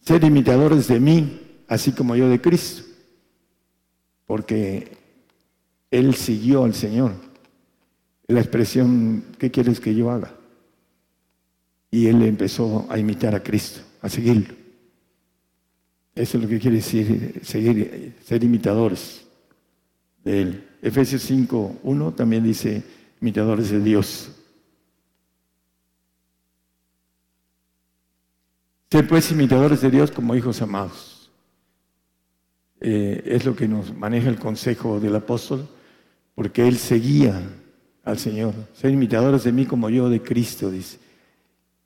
[0.00, 2.82] ser imitadores de mí, así como yo de Cristo,
[4.26, 4.96] porque
[5.90, 7.12] él siguió al Señor.
[8.28, 10.34] La expresión, ¿qué quieres que yo haga?
[11.90, 14.54] Y él empezó a imitar a Cristo, a seguirlo.
[16.14, 19.26] Eso es lo que quiere decir seguir, ser imitadores
[20.24, 20.68] de él.
[20.82, 22.82] Efesios 5, 1 también dice
[23.20, 24.30] imitadores de Dios.
[28.90, 31.30] Ser pues imitadores de Dios como hijos amados.
[32.80, 35.66] Eh, es lo que nos maneja el consejo del apóstol,
[36.34, 37.40] porque él seguía
[38.04, 38.54] al Señor.
[38.74, 40.98] Ser imitadores de mí como yo de Cristo, dice.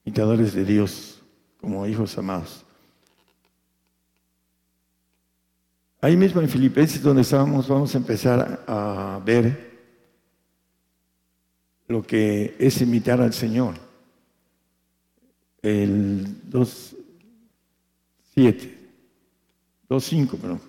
[0.05, 1.21] Imitadores de Dios
[1.61, 2.65] como hijos amados.
[6.03, 9.71] Ahí mismo en Filipenses donde estábamos vamos a empezar a ver
[11.89, 13.75] lo que es imitar al Señor.
[15.61, 16.41] El
[18.41, 18.71] 2.7,
[19.89, 20.61] 2.5, perdón.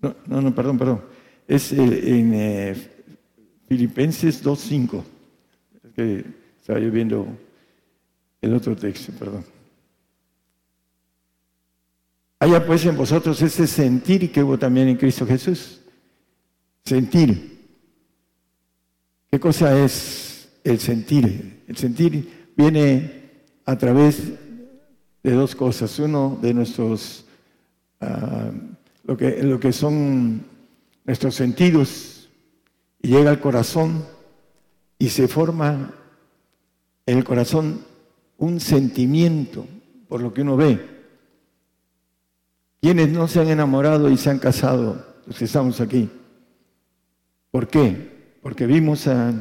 [0.00, 1.04] No, no, no, perdón, perdón.
[1.46, 2.76] Es eh, en eh,
[3.68, 5.02] Filipenses 2.5.
[5.84, 6.24] Es que
[6.60, 7.26] estaba yo viendo
[8.40, 9.44] el otro texto, perdón.
[12.40, 15.80] Haya pues en vosotros ese sentir que hubo también en Cristo Jesús.
[16.84, 17.58] Sentir.
[19.30, 21.64] ¿Qué cosa es el sentir?
[21.66, 23.18] El sentir viene
[23.64, 24.22] a través
[25.22, 25.98] de dos cosas.
[25.98, 27.24] Uno, de nuestros,
[28.00, 28.50] ah,
[29.04, 30.44] lo, que, lo que son
[31.04, 32.28] nuestros sentidos,
[33.00, 34.04] y llega al corazón
[34.98, 35.94] y se forma
[37.06, 37.84] en el corazón
[38.38, 39.66] un sentimiento
[40.08, 40.98] por lo que uno ve.
[42.80, 46.08] Quienes no se han enamorado y se han casado, los que estamos aquí.
[47.50, 48.36] ¿Por qué?
[48.42, 49.32] Porque vimos a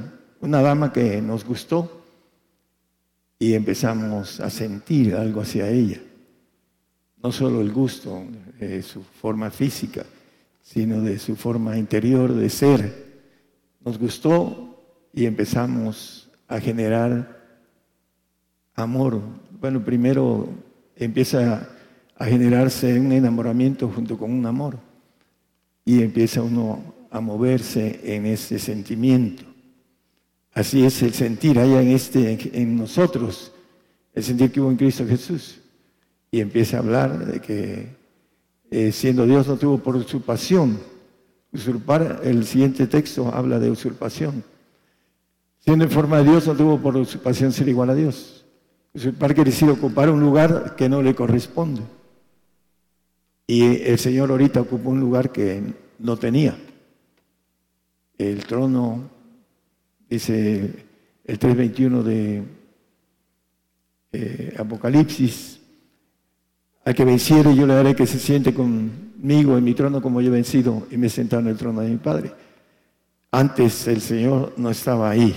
[0.41, 1.96] una dama que nos gustó
[3.39, 6.01] y empezamos a sentir algo hacia ella.
[7.21, 8.23] No solo el gusto
[8.59, 10.05] de su forma física,
[10.61, 13.05] sino de su forma interior de ser.
[13.83, 14.83] Nos gustó
[15.13, 17.37] y empezamos a generar
[18.75, 19.21] amor.
[19.59, 20.49] Bueno, primero
[20.95, 21.69] empieza
[22.15, 24.77] a generarse un enamoramiento junto con un amor
[25.85, 29.46] y empieza uno a moverse en ese sentimiento.
[30.57, 33.51] Así es el sentir allá en, este, en nosotros,
[34.15, 35.59] el sentir que hubo en Cristo Jesús.
[36.31, 37.95] Y empieza a hablar de que
[38.71, 40.79] eh, siendo Dios no tuvo por usurpación.
[41.53, 44.43] Usurpar, el siguiente texto habla de usurpación.
[45.59, 48.43] Siendo en forma de Dios no tuvo por usurpación ser igual a Dios.
[48.95, 51.83] Usurpar quiere decir ocupar un lugar que no le corresponde.
[53.45, 55.61] Y el Señor ahorita ocupó un lugar que
[55.99, 56.57] no tenía.
[58.17, 59.16] El trono,
[60.09, 60.85] dice
[61.25, 62.43] el 3.21 de
[64.13, 65.59] eh, Apocalipsis,
[66.85, 70.29] al que venciere yo le daré que se siente conmigo en mi trono como yo
[70.29, 72.31] he vencido y me he en el trono de mi Padre.
[73.31, 75.35] Antes el Señor no estaba ahí,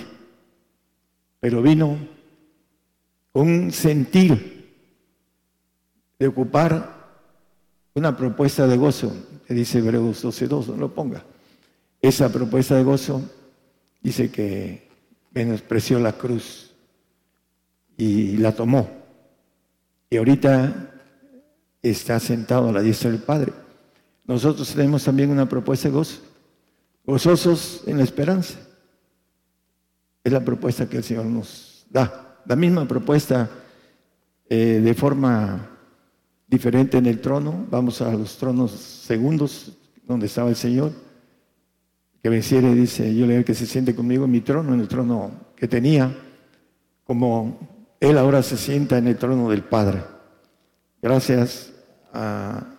[1.40, 1.98] pero vino
[3.32, 4.60] con un sentir
[6.18, 7.00] de ocupar
[7.94, 9.12] una propuesta de gozo,
[9.46, 11.24] que dice Hebreos 12.2, no lo ponga.
[12.00, 13.22] Esa propuesta de gozo
[14.02, 14.88] dice que
[15.32, 16.70] menospreció la cruz
[17.96, 18.88] y la tomó.
[20.08, 20.90] Y ahorita
[21.82, 23.52] está sentado a la diestra del Padre.
[24.26, 26.20] Nosotros tenemos también una propuesta de gozo,
[27.04, 28.58] gozosos en la esperanza.
[30.22, 32.38] Es la propuesta que el Señor nos da.
[32.46, 33.50] La misma propuesta
[34.48, 35.70] eh, de forma
[36.46, 37.66] diferente en el trono.
[37.70, 39.72] Vamos a los tronos segundos
[40.06, 40.92] donde estaba el Señor.
[42.22, 44.88] Que venciere, dice, yo le digo que se siente conmigo en mi trono, en el
[44.88, 46.14] trono que tenía,
[47.04, 50.02] como Él ahora se sienta en el trono del Padre.
[51.00, 51.72] Gracias
[52.12, 52.76] a...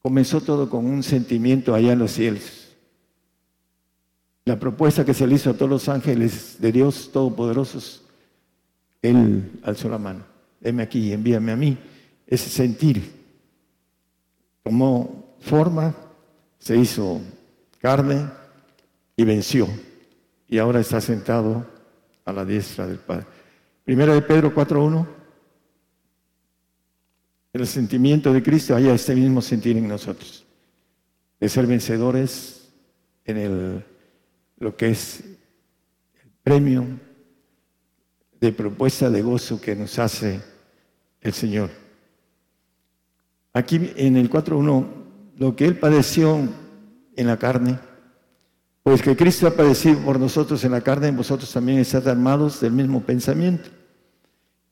[0.00, 2.74] Comenzó todo con un sentimiento allá en los cielos.
[4.44, 8.04] La propuesta que se le hizo a todos los ángeles de Dios Todopoderosos,
[9.00, 11.76] Él alzó la mano heme aquí, envíame a mí.
[12.26, 13.12] Ese sentir
[14.62, 15.94] tomó forma,
[16.62, 17.20] se hizo
[17.80, 18.28] carne
[19.16, 19.68] y venció.
[20.48, 21.66] Y ahora está sentado
[22.24, 23.26] a la diestra del Padre.
[23.84, 25.06] Primera de Pedro 4.1.
[27.52, 30.44] El sentimiento de Cristo haya este mismo sentir en nosotros.
[31.40, 32.68] De ser vencedores
[33.24, 33.84] en el,
[34.58, 36.86] lo que es el premio
[38.40, 40.40] de propuesta de gozo que nos hace
[41.20, 41.70] el Señor.
[43.52, 45.01] Aquí en el 4.1,
[45.36, 46.48] lo que Él padeció
[47.16, 47.78] en la carne,
[48.82, 52.72] pues que Cristo ha padecido por nosotros en la carne, vosotros también estad armados del
[52.72, 53.70] mismo pensamiento,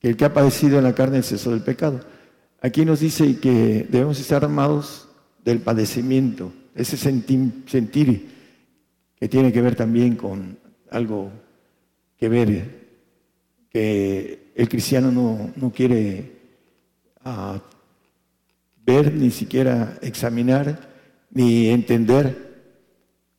[0.01, 2.01] que el que ha padecido en la carne es eso del pecado.
[2.61, 5.09] Aquí nos dice que debemos estar armados
[5.45, 8.31] del padecimiento, ese sentir
[9.19, 10.59] que tiene que ver también con
[10.91, 11.31] algo
[12.19, 12.81] que ver,
[13.71, 16.41] que el cristiano no, no quiere
[17.25, 17.61] a
[18.85, 20.89] ver, ni siquiera examinar,
[21.31, 22.51] ni entender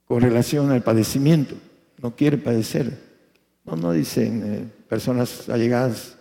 [0.06, 1.56] con relación al padecimiento.
[2.02, 2.98] No quiere padecer.
[3.66, 6.18] No, no dicen eh, personas allegadas,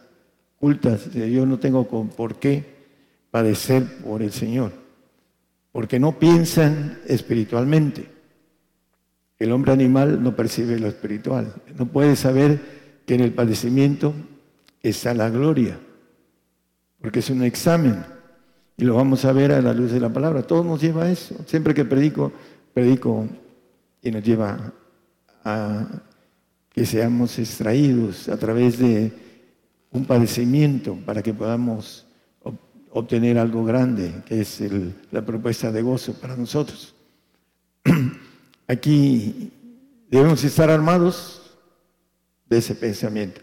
[0.56, 2.64] cultas, yo no tengo por qué
[3.30, 4.72] padecer por el Señor,
[5.72, 8.08] porque no piensan espiritualmente.
[9.38, 12.60] El hombre animal no percibe lo espiritual, no puede saber
[13.06, 14.12] que en el padecimiento
[14.82, 15.78] está la gloria
[17.00, 18.04] porque es un examen.
[18.80, 20.40] Y lo vamos a ver a la luz de la palabra.
[20.42, 21.34] Todo nos lleva a eso.
[21.44, 22.32] Siempre que predico,
[22.72, 23.28] predico
[24.00, 24.72] y nos lleva
[25.44, 25.86] a
[26.70, 29.12] que seamos extraídos a través de
[29.90, 32.06] un padecimiento para que podamos
[32.92, 34.62] obtener algo grande, que es
[35.10, 36.94] la propuesta de gozo para nosotros.
[38.66, 39.52] Aquí
[40.08, 41.54] debemos estar armados
[42.48, 43.42] de ese pensamiento.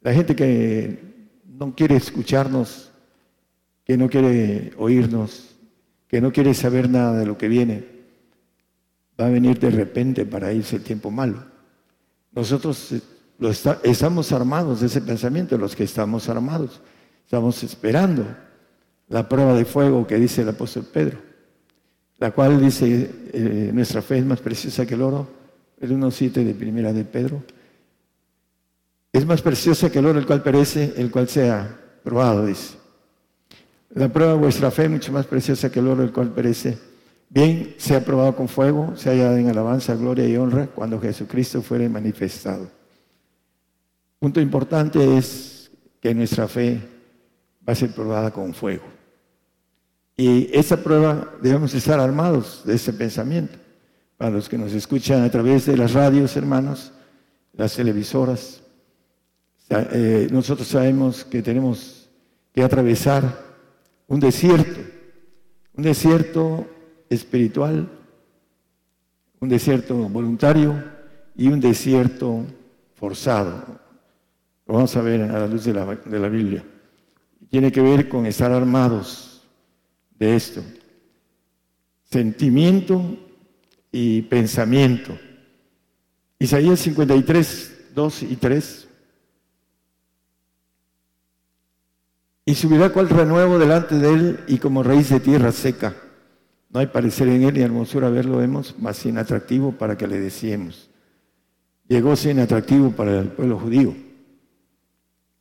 [0.00, 0.98] La gente que
[1.44, 2.93] no quiere escucharnos,
[3.84, 5.54] que no quiere oírnos,
[6.08, 7.84] que no quiere saber nada de lo que viene,
[9.20, 11.44] va a venir de repente para irse el tiempo malo.
[12.32, 13.00] Nosotros eh,
[13.82, 16.80] estamos armados de ese pensamiento, los que estamos armados,
[17.24, 18.24] estamos esperando
[19.08, 21.18] la prueba de fuego que dice el apóstol Pedro,
[22.18, 25.28] la cual dice, eh, nuestra fe es más preciosa que el oro,
[25.80, 27.42] el 1.7 de primera de Pedro,
[29.12, 32.83] es más preciosa que el oro, el cual perece, el cual sea probado, dice.
[33.94, 36.76] La prueba de vuestra fe es mucho más preciosa que el oro, el cual perece.
[37.28, 41.88] Bien, sea probado con fuego, sea hallado en alabanza, gloria y honra cuando Jesucristo fuere
[41.88, 42.68] manifestado.
[44.18, 46.80] Punto importante es que nuestra fe
[47.66, 48.84] va a ser probada con fuego.
[50.16, 53.58] Y esa prueba debemos estar armados de ese pensamiento.
[54.16, 56.92] Para los que nos escuchan a través de las radios, hermanos,
[57.52, 58.60] las televisoras,
[59.68, 62.10] eh, nosotros sabemos que tenemos
[62.52, 63.53] que atravesar
[64.06, 64.80] un desierto,
[65.74, 66.66] un desierto
[67.08, 67.88] espiritual,
[69.40, 70.82] un desierto voluntario
[71.36, 72.44] y un desierto
[72.94, 73.80] forzado.
[74.66, 76.64] Lo vamos a ver a la luz de la, de la Biblia.
[77.50, 79.46] Tiene que ver con estar armados
[80.18, 80.62] de esto.
[82.04, 83.16] Sentimiento
[83.92, 85.18] y pensamiento.
[86.38, 88.83] Isaías 53, 2 y 3.
[92.46, 95.94] Y subirá cual renuevo delante de él y como raíz de tierra seca.
[96.68, 100.20] No hay parecer en él ni hermosura verlo vemos, más sin atractivo para que le
[100.20, 100.90] decíamos.
[101.88, 103.94] Llegó sin atractivo para el pueblo judío.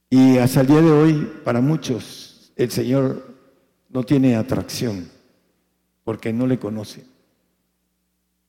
[0.10, 3.36] Y hasta el día de hoy, para muchos, el Señor
[3.90, 5.10] no tiene atracción
[6.04, 7.04] porque no le conoce.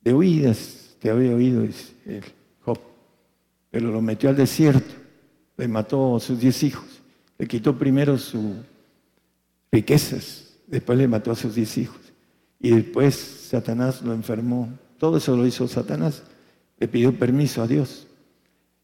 [0.01, 2.25] De oídas te había oído, el
[2.61, 2.79] Job,
[3.71, 4.95] pero lo metió al desierto,
[5.57, 6.94] le mató a sus diez hijos
[7.39, 8.57] le quitó primero sus
[9.73, 12.01] riquezas, después le mató a sus diez hijos.
[12.61, 14.69] Y después Satanás lo enfermó.
[14.99, 16.23] Todo eso lo hizo Satanás.
[16.79, 18.07] Le pidió permiso a Dios.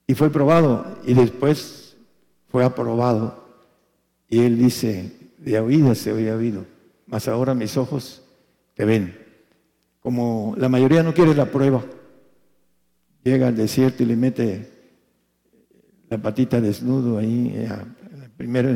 [0.06, 0.98] Y fue probado.
[1.06, 1.96] Y después
[2.48, 3.48] fue aprobado.
[4.28, 6.66] Y él dice, de oídas se había oído,
[7.06, 8.22] mas ahora mis ojos
[8.74, 9.18] te ven.
[10.00, 11.82] Como la mayoría no quiere la prueba,
[13.24, 14.70] llega al desierto y le mete
[16.08, 17.68] la patita desnudo ahí eh,
[18.40, 18.70] primero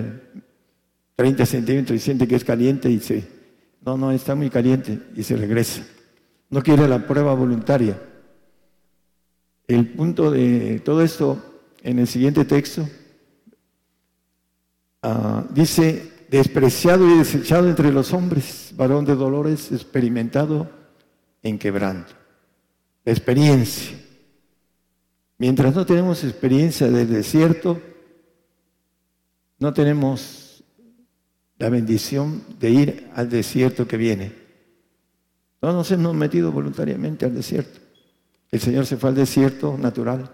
[1.16, 3.26] 30 centímetros y siente que es caliente y dice,
[3.80, 5.82] no, no, está muy caliente y se regresa.
[6.50, 7.98] No quiere la prueba voluntaria.
[9.66, 12.86] El punto de todo esto en el siguiente texto
[15.02, 20.70] ah, dice, despreciado y desechado entre los hombres, varón de dolores, experimentado
[21.42, 22.12] en quebranto.
[23.06, 23.96] experiencia.
[25.38, 27.80] Mientras no tenemos experiencia del desierto,
[29.58, 30.64] no tenemos
[31.58, 34.32] la bendición de ir al desierto que viene.
[35.62, 37.80] No nos hemos metido voluntariamente al desierto.
[38.50, 40.30] El Señor se fue al desierto natural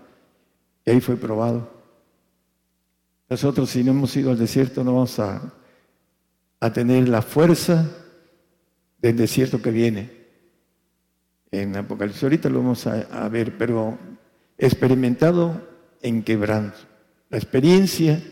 [0.85, 1.71] y ahí fue probado.
[3.29, 5.55] Nosotros si no hemos ido al desierto no vamos a,
[6.75, 7.89] tener la fuerza
[8.99, 10.11] del desierto que viene.
[11.51, 13.99] En Apocalipsis ahorita lo vamos a, a ver, pero
[14.59, 15.67] experimentado
[16.03, 16.79] en quebranto.
[17.31, 18.23] La experiencia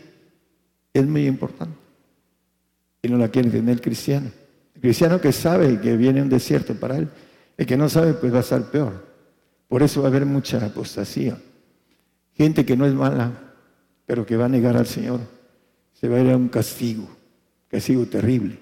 [0.93, 1.77] es muy importante.
[3.01, 4.31] Y no la quiere tener el cristiano.
[4.75, 7.09] El cristiano que sabe que viene un desierto para él,
[7.57, 9.05] el que no sabe pues va a estar peor.
[9.67, 11.37] Por eso va a haber mucha apostasía.
[12.33, 13.31] Gente que no es mala,
[14.05, 15.19] pero que va a negar al Señor,
[15.93, 17.07] se va a ir a un castigo,
[17.67, 18.57] castigo terrible.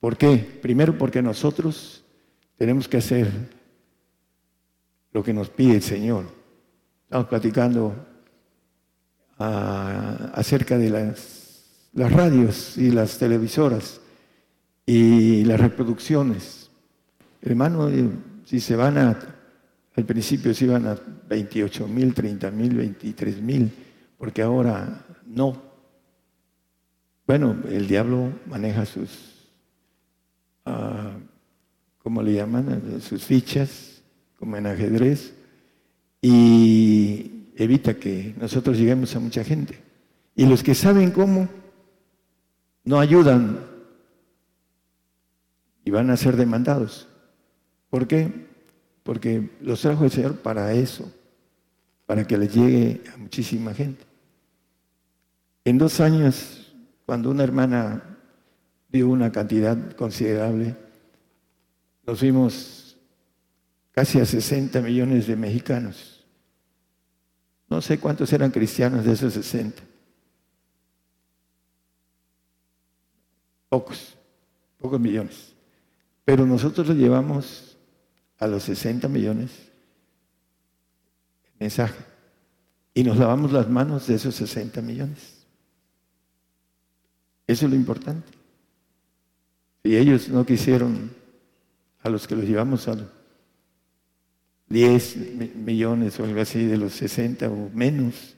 [0.00, 0.36] ¿Por qué?
[0.60, 2.04] Primero porque nosotros
[2.56, 3.30] tenemos que hacer
[5.12, 6.24] lo que nos pide el Señor.
[7.04, 7.94] Estamos platicando
[9.38, 11.30] acerca de las,
[11.94, 14.00] radios y las televisoras
[14.86, 16.70] y las reproducciones.
[17.40, 18.08] Hermano, eh,
[18.44, 19.18] si se van a,
[19.96, 20.98] al principio se iban a
[21.28, 23.70] 28 mil, 30 mil, 23 mil,
[24.18, 25.62] porque ahora no.
[27.26, 29.48] Bueno, el diablo maneja sus,
[30.66, 31.18] uh,
[32.02, 33.00] ¿cómo le llaman?
[33.00, 34.02] Sus fichas,
[34.38, 35.34] como en ajedrez,
[36.20, 39.80] y evita que nosotros lleguemos a mucha gente.
[40.34, 41.48] Y los que saben cómo,
[42.84, 43.60] no ayudan
[45.84, 47.08] y van a ser demandados.
[47.90, 48.30] ¿Por qué?
[49.02, 51.10] Porque los trajo el Señor para eso,
[52.06, 54.04] para que les llegue a muchísima gente.
[55.64, 56.74] En dos años,
[57.06, 58.18] cuando una hermana
[58.88, 60.76] dio una cantidad considerable,
[62.06, 62.96] nos fuimos
[63.92, 66.13] casi a 60 millones de mexicanos.
[67.74, 69.82] No sé cuántos eran cristianos de esos 60.
[73.68, 74.14] Pocos,
[74.78, 75.52] pocos millones.
[76.24, 77.76] Pero nosotros lo llevamos
[78.38, 79.50] a los 60 millones
[81.46, 81.98] el mensaje.
[82.94, 85.44] Y nos lavamos las manos de esos 60 millones.
[87.48, 88.30] Eso es lo importante.
[89.82, 91.10] Si ellos no quisieron
[92.04, 92.94] a los que los llevamos a
[94.68, 98.34] 10 millones o algo así de los 60 o menos,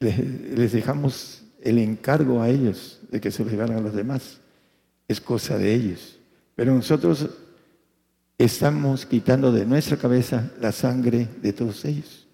[0.00, 4.38] les, dejamos el encargo a ellos de que se los llevaran a los demás.
[5.06, 6.18] Es cosa de ellos.
[6.54, 7.28] Pero nosotros
[8.36, 12.26] estamos quitando de nuestra cabeza la sangre de todos ellos.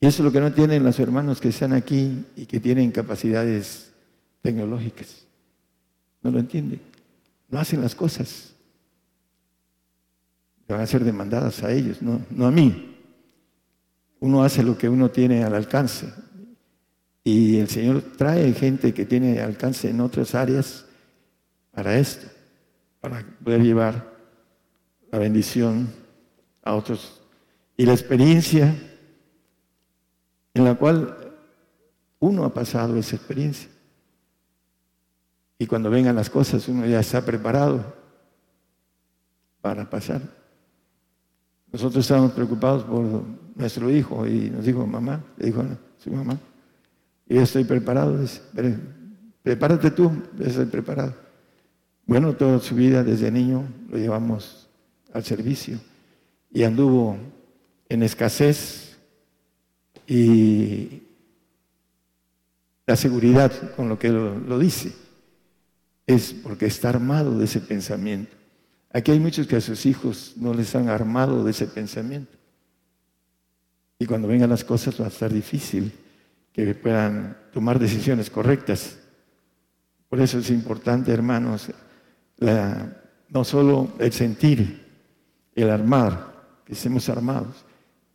[0.00, 2.90] Y eso es lo que no tienen los hermanos que están aquí y que tienen
[2.90, 3.92] capacidades
[4.40, 5.26] tecnológicas.
[6.22, 6.80] No lo entienden.
[7.48, 8.51] No hacen las cosas.
[10.72, 12.96] Van a ser demandadas a ellos, no, no a mí.
[14.20, 16.10] Uno hace lo que uno tiene al alcance.
[17.22, 20.86] Y el Señor trae gente que tiene alcance en otras áreas
[21.72, 22.26] para esto,
[23.00, 24.12] para poder llevar
[25.10, 25.88] la bendición
[26.62, 27.20] a otros.
[27.76, 28.74] Y la experiencia
[30.54, 31.34] en la cual
[32.18, 33.68] uno ha pasado esa experiencia.
[35.58, 37.94] Y cuando vengan las cosas, uno ya está preparado
[39.60, 40.41] para pasar.
[41.72, 43.24] Nosotros estábamos preocupados por
[43.54, 46.38] nuestro hijo y nos dijo, mamá, le dijo a su mamá,
[47.26, 48.42] y yo estoy preparado, dice,
[49.42, 51.14] prepárate tú, estoy preparado.
[52.04, 54.68] Bueno, toda su vida desde niño lo llevamos
[55.14, 55.78] al servicio
[56.52, 57.16] y anduvo
[57.88, 58.98] en escasez
[60.06, 61.02] y
[62.86, 64.92] la seguridad con lo que lo, lo dice
[66.06, 68.41] es porque está armado de ese pensamiento.
[68.92, 72.36] Aquí hay muchos que a sus hijos no les han armado de ese pensamiento.
[73.98, 75.92] Y cuando vengan las cosas va a estar difícil
[76.52, 78.98] que puedan tomar decisiones correctas.
[80.08, 81.70] Por eso es importante, hermanos,
[83.28, 84.84] no solo el sentir,
[85.54, 86.32] el armar,
[86.66, 87.64] que estemos armados,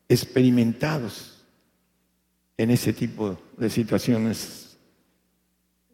[0.08, 1.44] experimentados
[2.56, 4.78] en ese tipo de situaciones,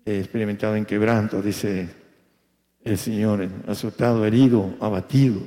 [0.06, 2.03] experimentado en quebranto, dice
[2.84, 5.42] el Señor, azotado, herido, abatido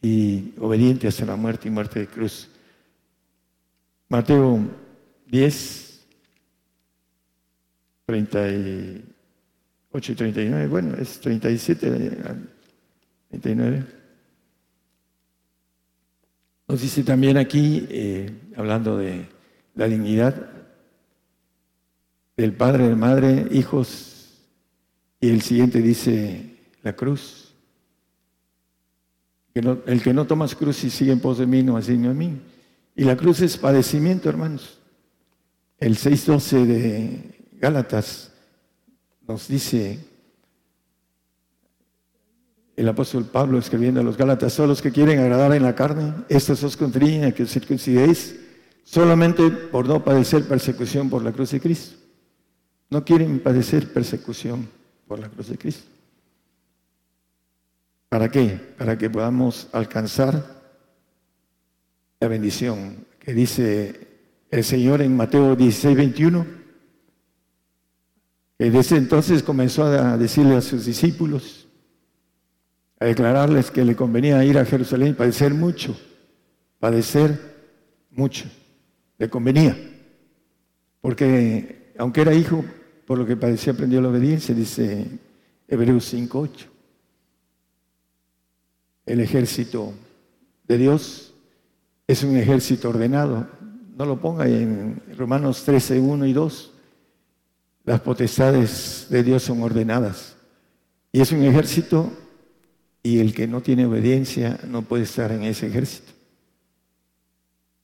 [0.00, 2.48] y obediente hasta la muerte y muerte de cruz.
[4.08, 4.60] Mateo
[5.26, 6.06] 10,
[8.06, 11.90] 38 y 39, bueno, es 37
[13.30, 13.86] 39.
[16.68, 19.26] Nos dice también aquí, eh, hablando de
[19.74, 20.50] la dignidad
[22.36, 24.15] del padre, de madre, hijos,
[25.20, 27.54] y el siguiente dice la cruz.
[29.54, 32.38] el que no toma cruz y sigue en pos de mí, no asigne a mí.
[32.94, 34.78] Y la cruz es padecimiento, hermanos.
[35.78, 38.32] El 6.12 de Gálatas
[39.26, 39.98] nos dice
[42.76, 46.12] el apóstol Pablo escribiendo a los Gálatas, todos los que quieren agradar en la carne,
[46.28, 48.38] estos os contriñen que os circuncidéis
[48.84, 51.96] solamente por no padecer persecución por la cruz de Cristo.
[52.90, 54.68] No quieren padecer persecución
[55.06, 55.88] por la cruz de Cristo.
[58.08, 58.58] ¿Para qué?
[58.78, 60.56] Para que podamos alcanzar
[62.20, 64.06] la bendición que dice
[64.50, 66.46] el Señor en Mateo 16, 21,
[68.58, 71.66] que desde entonces comenzó a decirle a sus discípulos,
[72.98, 75.98] a declararles que le convenía ir a Jerusalén y padecer mucho,
[76.78, 77.38] padecer
[78.10, 78.46] mucho,
[79.18, 79.76] le convenía,
[81.00, 82.64] porque aunque era hijo,
[83.06, 85.06] por lo que parecía aprendió la obediencia, dice
[85.68, 86.66] Hebreos 5.8.
[89.06, 89.94] El ejército
[90.66, 91.32] de Dios
[92.08, 93.48] es un ejército ordenado.
[93.96, 96.72] No lo ponga en Romanos 13, 1 y 2.
[97.84, 100.36] Las potestades de Dios son ordenadas.
[101.12, 102.10] Y es un ejército
[103.04, 106.12] y el que no tiene obediencia no puede estar en ese ejército.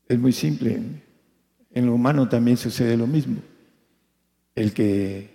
[0.08, 0.82] Es muy simple.
[1.70, 3.40] En lo humano también sucede lo mismo
[4.54, 5.30] el que,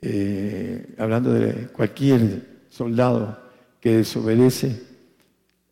[0.00, 3.38] eh, hablando de cualquier soldado
[3.80, 4.82] que desobedece,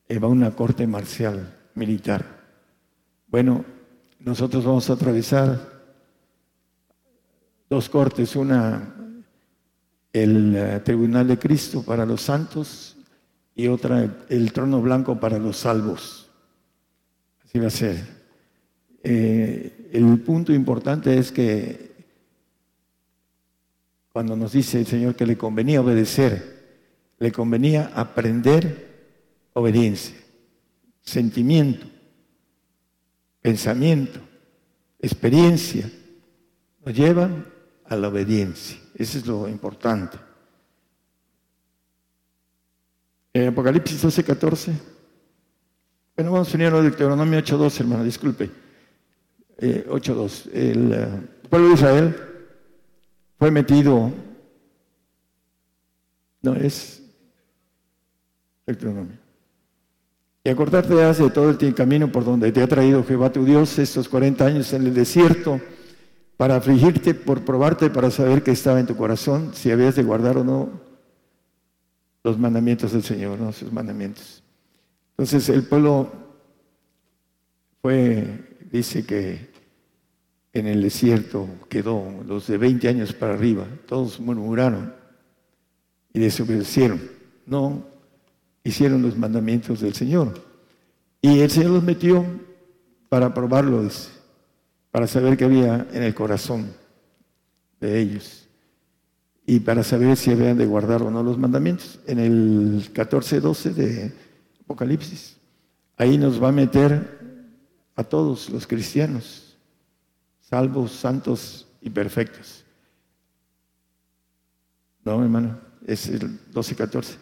[0.09, 2.25] eh, va a una corte marcial militar.
[3.29, 3.65] Bueno,
[4.19, 5.81] nosotros vamos a atravesar
[7.69, 8.97] dos cortes, una
[10.13, 12.97] el eh, tribunal de Cristo para los santos
[13.55, 16.29] y otra el, trono blanco para los salvos.
[17.45, 18.21] Así va a ser.
[19.03, 21.90] el punto importante es que
[24.13, 26.59] cuando nos dice el Señor que le convenía obedecer,
[27.19, 28.89] le convenía aprender
[29.53, 30.17] obediencia,
[31.03, 31.87] sentimiento,
[33.41, 34.21] pensamiento,
[34.99, 35.91] experiencia,
[36.85, 37.47] nos llevan
[37.85, 38.79] a la obediencia.
[38.95, 40.19] Eso es lo importante.
[43.33, 44.73] En Apocalipsis 12, 14.
[46.17, 48.51] Bueno, vamos a unir a Deuteronomio 8.2, hermano, disculpe.
[49.59, 50.47] 8.2.
[50.53, 51.07] Eh, el eh,
[51.49, 52.30] pueblo de Israel
[53.41, 54.13] fue metido,
[56.43, 57.03] no es
[58.67, 59.17] Deuteronomio.
[60.45, 64.11] Y acordarte hace todo el camino por donde te ha traído Jehová tu Dios estos
[64.11, 65.59] 40 años en el desierto
[66.37, 70.37] para afligirte, por probarte, para saber qué estaba en tu corazón, si habías de guardar
[70.37, 70.69] o no
[72.23, 74.43] los mandamientos del Señor, no sus mandamientos.
[75.13, 76.13] Entonces el pueblo
[77.81, 79.50] fue, dice que
[80.53, 84.95] en el desierto quedó, los de 20 años para arriba, todos murmuraron
[86.13, 87.01] y desobedecieron,
[87.47, 87.87] no
[88.65, 90.43] hicieron los mandamientos del Señor.
[91.23, 92.25] Y el Señor los metió
[93.09, 94.11] para probarlos,
[94.91, 96.73] para saber qué había en el corazón
[97.81, 98.49] de ellos
[99.47, 101.99] y para saber si habían de guardar o no los mandamientos.
[102.07, 104.13] En el 14-12 de
[104.63, 105.37] Apocalipsis,
[105.97, 107.19] ahí nos va a meter
[107.97, 109.50] a todos los cristianos,
[110.51, 112.65] salvos, santos y perfectos.
[115.05, 117.17] No, hermano, es el 12-14.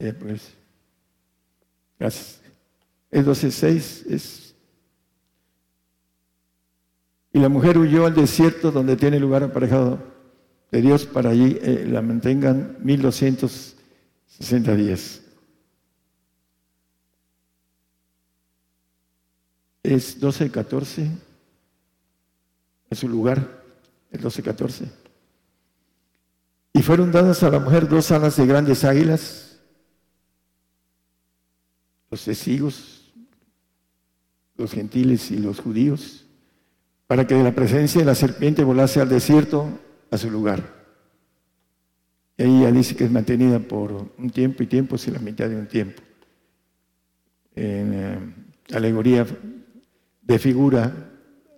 [0.00, 0.52] Eh, pues,
[1.98, 2.40] gracias.
[3.10, 4.54] El 12.6 es...
[7.32, 9.98] Y la mujer huyó al desierto donde tiene lugar aparejado
[10.70, 15.22] de Dios para allí eh, la mantengan 1260 días.
[19.82, 21.10] Es 12.14
[22.94, 23.64] en su lugar,
[24.12, 24.88] el 12.14.
[26.72, 29.60] Y fueron dadas a la mujer dos alas de grandes águilas,
[32.08, 33.12] los testigos,
[34.56, 36.24] los gentiles y los judíos,
[37.08, 39.68] para que de la presencia de la serpiente volase al desierto
[40.12, 40.84] a su lugar.
[42.38, 45.48] Y ahí ya dice que es mantenida por un tiempo y tiempo, si la mitad
[45.48, 46.00] de un tiempo.
[47.56, 48.18] En eh,
[48.72, 49.26] alegoría
[50.22, 50.92] de figura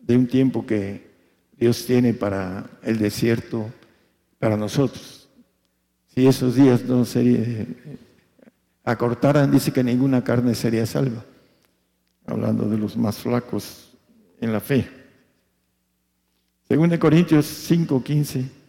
[0.00, 1.15] de un tiempo que
[1.56, 3.70] Dios tiene para el desierto,
[4.38, 5.28] para nosotros.
[6.14, 7.66] Si esos días no se
[8.84, 11.24] acortaran, dice que ninguna carne sería salva,
[12.26, 13.92] hablando de los más flacos
[14.40, 14.88] en la fe.
[16.68, 18.65] Según Corintios 5, 15.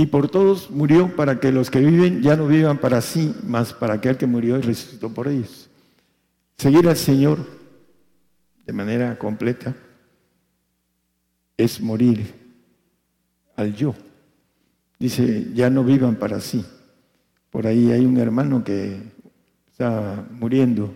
[0.00, 3.72] Y por todos murió para que los que viven ya no vivan para sí, mas
[3.72, 5.68] para aquel que murió y resucitó por ellos.
[6.56, 7.44] Seguir al Señor
[8.64, 9.74] de manera completa
[11.56, 12.32] es morir
[13.56, 13.92] al yo.
[15.00, 16.64] Dice, ya no vivan para sí.
[17.50, 19.02] Por ahí hay un hermano que
[19.72, 20.94] está muriendo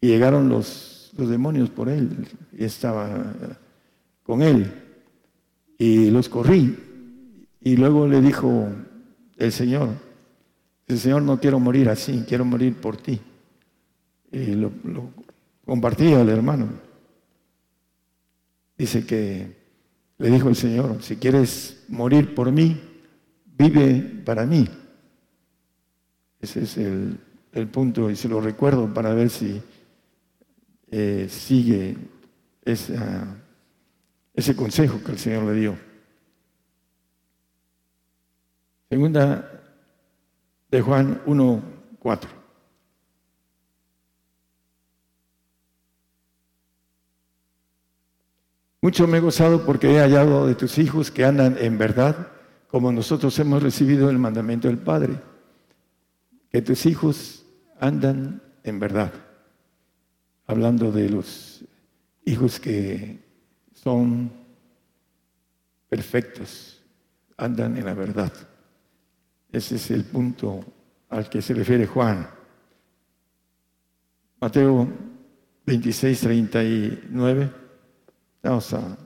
[0.00, 3.34] y llegaron los, los demonios por él y estaba
[4.22, 4.72] con él
[5.76, 6.78] y los corrí
[7.64, 8.68] y luego le dijo
[9.38, 9.88] el Señor,
[10.86, 13.18] el Señor no quiero morir así, quiero morir por ti.
[14.30, 14.70] Y lo,
[15.64, 16.68] compartía el hermano.
[18.76, 19.56] Dice que
[20.18, 22.78] le dijo el Señor, si quieres morir por mí,
[23.56, 24.68] vive para mí.
[26.40, 27.18] Ese es el,
[27.72, 29.62] punto y se lo recuerdo para ver si
[30.90, 31.96] eh, sigue
[32.62, 32.96] ese
[34.54, 35.93] consejo que el Señor le dio.
[38.94, 39.50] Segunda
[40.70, 41.62] de Juan 1,
[41.98, 42.30] 4.
[48.82, 52.28] Mucho me he gozado porque he hallado de tus hijos que andan en verdad,
[52.68, 55.20] como nosotros hemos recibido el mandamiento del Padre,
[56.48, 57.44] que tus hijos
[57.80, 59.12] andan en verdad.
[60.46, 61.64] Hablando de los
[62.24, 63.18] hijos que
[63.72, 64.30] son
[65.88, 66.80] perfectos,
[67.36, 68.32] andan en la verdad.
[69.54, 70.64] Ese es el punto
[71.10, 72.28] al que se refiere Juan.
[74.40, 74.88] Mateo
[75.64, 77.52] 26, 39.
[78.42, 78.98] Vamos a,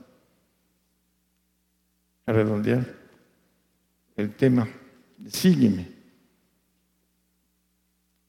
[2.25, 2.83] redondear
[4.15, 4.67] el tema.
[5.27, 5.87] Sígueme.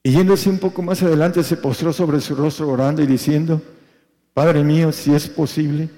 [0.03, 3.59] Y yéndose un poco más adelante, se postró sobre su rostro orando y diciendo,
[4.35, 5.89] Padre mío, si es posible,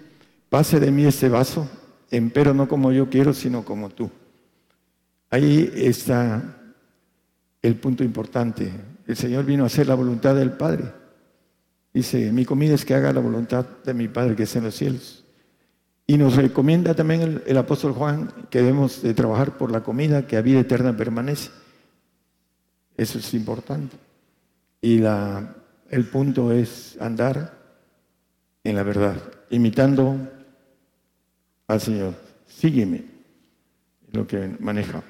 [0.49, 1.69] pase de mí este vaso,
[2.09, 4.09] empero no como yo quiero, sino como tú.
[5.33, 6.43] Ahí está
[7.59, 8.71] el punto importante.
[9.07, 10.83] El Señor vino a hacer la voluntad del Padre.
[11.91, 14.75] Dice, mi comida es que haga la voluntad de mi Padre que está en los
[14.75, 15.25] cielos.
[16.05, 20.37] Y nos recomienda también el, apóstol Juan que debemos de trabajar por la comida que
[20.37, 21.49] a vida eterna permanece.
[22.95, 23.97] Eso es importante.
[24.83, 27.57] Y el punto es andar
[28.63, 29.15] en la verdad,
[29.49, 30.15] imitando
[31.67, 32.13] al Señor.
[32.45, 33.03] Sígueme,
[34.11, 35.03] lo que maneja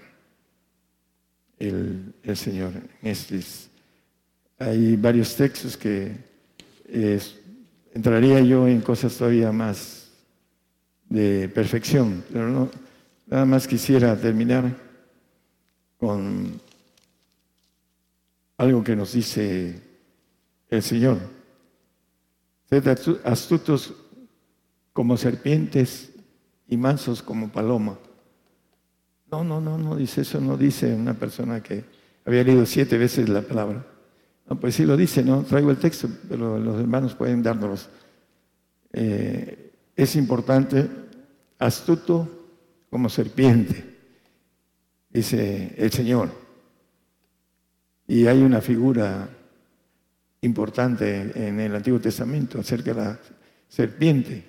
[1.68, 2.74] el, Señor.
[4.60, 6.16] hay varios textos que
[7.94, 10.12] entraría yo en cosas todavía más
[11.10, 12.70] de perfección, pero no,
[13.28, 14.76] nada más quisiera terminar
[15.98, 16.60] con
[18.58, 19.80] algo que nos dice
[20.70, 21.20] el Señor.
[22.70, 22.88] Sed
[23.24, 23.94] astutos
[24.92, 26.10] como serpientes
[26.68, 27.98] y mansos como paloma.
[29.34, 31.84] No, no, no, no dice eso, no dice una persona que
[32.24, 33.84] había leído siete veces la palabra.
[34.48, 35.42] No, pues sí lo dice, ¿no?
[35.42, 37.90] Traigo el texto, pero los hermanos pueden dárnoslos.
[38.92, 40.88] Eh, es importante,
[41.58, 42.30] astuto
[42.92, 43.84] como serpiente,
[45.10, 46.30] dice el Señor.
[48.08, 49.28] Y hay una figura
[50.42, 53.20] importante en el Antiguo Testamento acerca de la
[53.68, 54.44] serpiente.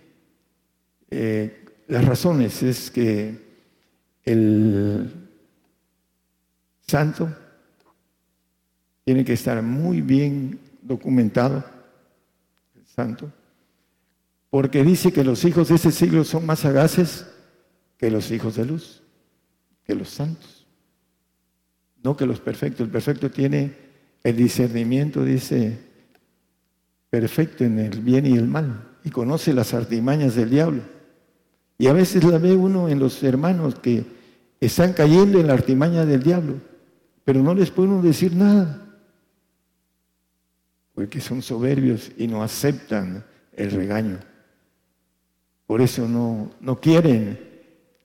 [1.11, 3.44] Eh, las razones es que
[4.25, 5.11] el
[6.87, 7.35] santo
[9.05, 11.65] tiene que estar muy bien documentado,
[12.75, 13.31] el santo,
[14.51, 17.27] porque dice que los hijos de ese siglo son más sagaces
[17.99, 19.03] que los hijos de luz,
[19.85, 20.67] que los santos,
[22.03, 22.87] no que los perfectos.
[22.87, 23.75] El perfecto tiene
[24.23, 25.79] el discernimiento, dice,
[27.11, 30.83] perfecto en el bien y el mal, y conoce las artimañas del diablo.
[31.77, 34.05] Y a veces la ve uno en los hermanos que
[34.67, 36.61] están cayendo en la artimaña del diablo,
[37.25, 38.85] pero no les puede uno decir nada
[40.95, 44.19] porque son soberbios y no aceptan el regaño.
[45.67, 47.39] Por eso no, no quieren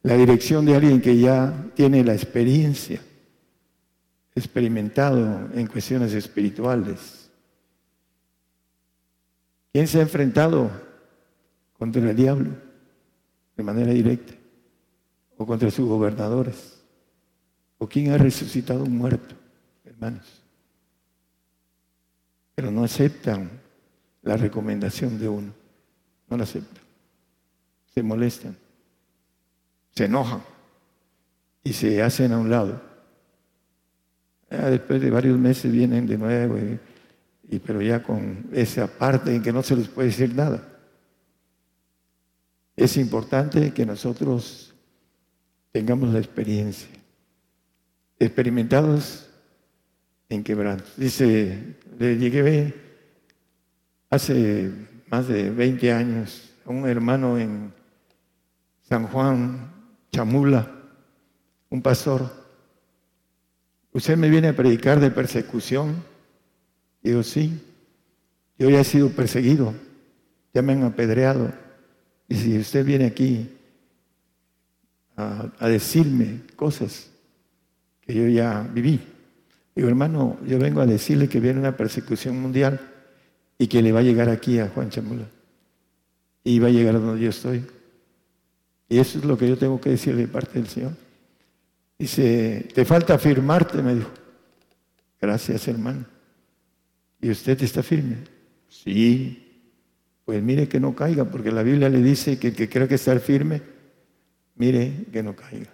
[0.02, 3.00] la dirección de alguien que ya tiene la experiencia,
[4.34, 7.30] experimentado en cuestiones espirituales.
[9.72, 10.72] ¿Quién se ha enfrentado
[11.78, 12.52] contra el diablo
[13.56, 14.39] de manera directa?
[15.40, 16.84] ¿O contra sus gobernadores?
[17.80, 19.34] ¿O quién ha resucitado un muerto,
[19.84, 20.40] hermanos?
[22.60, 23.50] pero no aceptan
[24.22, 25.54] la recomendación de uno.
[26.28, 26.84] No la aceptan.
[27.96, 28.54] Se molestan,
[29.96, 30.42] se enojan
[31.64, 32.82] y se hacen a un lado.
[34.50, 36.58] después de varios meses vienen de nuevo,
[37.50, 40.62] y, pero ya con esa parte en que no se les puede decir nada.
[42.76, 44.69] Es importante que nosotros
[45.72, 46.90] tengamos la experiencia.
[48.20, 49.30] Experimentados
[50.28, 50.86] en quebranto.
[50.98, 52.74] Dice, le llegué
[54.10, 54.72] hace
[55.10, 57.74] más de 20 años a un hermano en
[58.82, 59.72] San Juan,
[60.12, 60.70] Chamula,
[61.70, 62.30] un pastor.
[63.92, 66.04] ¿Usted me viene a predicar de persecución?
[67.02, 67.62] Digo, sí,
[68.58, 69.74] yo ya he sido perseguido,
[70.54, 71.52] ya me han apedreado.
[72.28, 73.59] Y si usted viene aquí
[75.20, 77.10] a, decirme cosas
[78.02, 79.00] que yo ya viví,
[79.76, 82.82] Digo, hermano, yo vengo a decirle que viene una persecución mundial
[83.58, 85.30] y que le va a llegar aquí a Juan Chamula.
[86.44, 87.64] Y va a llegar a donde yo estoy.
[88.90, 90.92] Y eso es lo que yo tengo que decirle de parte del Señor.
[91.98, 94.10] Dice, te falta firmarte, me dijo.
[95.22, 96.06] Gracias, hermano.
[97.22, 98.18] ¿Y usted está firme?
[98.68, 99.46] Sí.
[100.26, 102.96] Pues mire que no caiga, porque la Biblia le dice que el que crea que
[102.96, 103.62] estar firme,
[104.60, 105.74] mire que no caiga.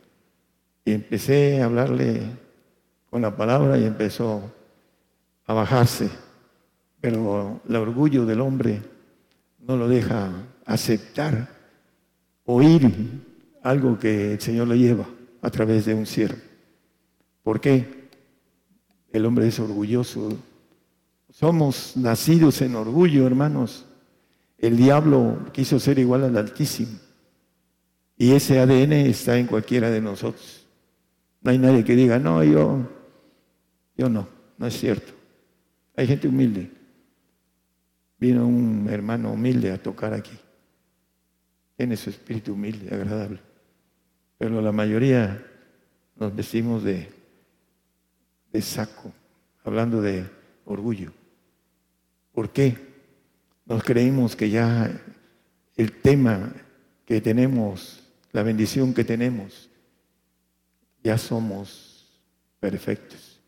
[0.86, 2.22] Y empecé a hablarle
[3.10, 4.54] con la palabra y empezó
[5.46, 6.10] a bajarse.
[7.02, 8.82] Pero el orgullo del hombre
[9.60, 10.32] no lo deja
[10.66, 11.50] aceptar,
[12.46, 12.92] oír
[13.64, 15.06] algo que el Señor le lleva
[15.42, 16.38] a través de un siervo.
[17.44, 18.10] ¿Por qué?
[19.12, 20.38] El hombre es orgulloso.
[21.32, 23.86] Somos nacidos en orgullo, hermanos.
[24.60, 27.00] El diablo quiso ser igual al Altísimo.
[28.18, 30.66] Y ese ADN está en cualquiera de nosotros.
[31.42, 32.90] No hay nadie que diga, no, yo
[33.98, 34.28] yo no,
[34.58, 35.14] no es cierto.
[35.96, 36.70] Hay gente humilde.
[38.20, 40.38] Vino un hermano humilde a tocar aquí.
[41.78, 43.40] Tiene su espíritu humilde, agradable.
[44.38, 45.46] Pero la mayoría
[46.16, 47.10] nos vestimos de,
[48.52, 49.14] de saco,
[49.64, 50.26] hablando de
[50.66, 51.12] orgullo.
[52.34, 52.78] ¿Por qué?
[53.66, 55.02] Nos creímos que ya
[55.76, 56.54] el tema
[57.06, 58.04] que tenemos,
[58.36, 59.70] la bendición que tenemos,
[61.02, 62.20] ya somos
[62.60, 63.40] perfectos.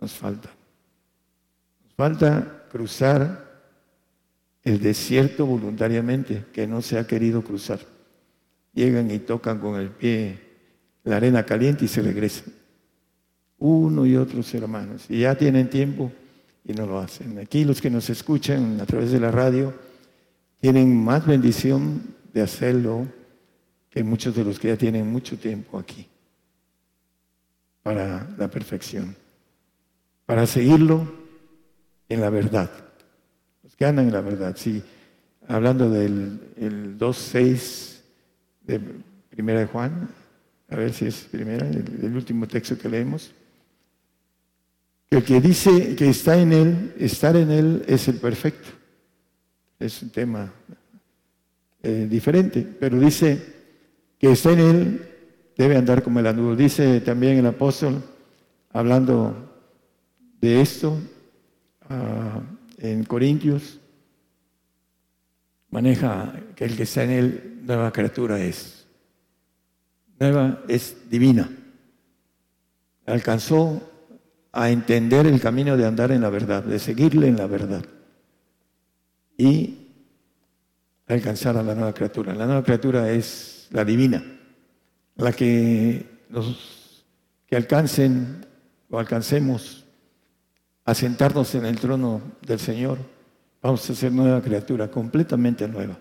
[0.00, 0.50] Nos falta.
[1.84, 3.62] Nos falta cruzar
[4.64, 7.78] el desierto voluntariamente, que no se ha querido cruzar.
[8.72, 10.40] Llegan y tocan con el pie
[11.04, 12.52] la arena caliente y se regresan.
[13.58, 15.04] Uno y otros hermanos.
[15.08, 16.10] Y ya tienen tiempo
[16.64, 17.38] y no lo hacen.
[17.38, 19.72] Aquí los que nos escuchan a través de la radio
[20.60, 22.02] tienen más bendición
[22.32, 23.06] de hacerlo
[23.94, 26.04] que muchos de los que ya tienen mucho tiempo aquí
[27.80, 29.14] para la perfección
[30.26, 31.06] para seguirlo
[32.08, 32.70] en la verdad.
[33.62, 34.82] Los que andan en la verdad, sí.
[35.46, 38.00] Hablando del el 2.6
[38.62, 38.80] de
[39.30, 40.08] Primera de Juan,
[40.70, 43.32] a ver si es primera, el, último texto que leemos.
[45.08, 48.70] El que dice que está en Él, estar en Él es el perfecto.
[49.78, 50.52] Es un tema
[51.80, 53.53] eh, diferente, pero dice
[54.18, 55.08] que está en Él
[55.56, 56.56] debe andar como el anduvo.
[56.56, 58.02] Dice también el apóstol,
[58.72, 59.34] hablando
[60.40, 60.98] de esto,
[61.88, 62.40] ah,
[62.78, 63.80] en Corintios,
[65.70, 68.86] maneja que el que está en él, nueva criatura es.
[70.18, 71.50] Nueva es divina.
[73.06, 73.82] Alcanzó
[74.52, 77.84] a entender el camino de andar en la verdad, de seguirle en la verdad.
[79.36, 79.88] Y
[81.06, 82.34] alcanzar a la nueva criatura.
[82.34, 84.22] La nueva criatura es la divina,
[85.16, 87.04] la que los
[87.44, 88.46] que alcancen
[88.88, 89.84] o alcancemos
[90.84, 92.98] a sentarnos en el trono del Señor,
[93.60, 95.98] vamos a ser nueva criatura, completamente nueva.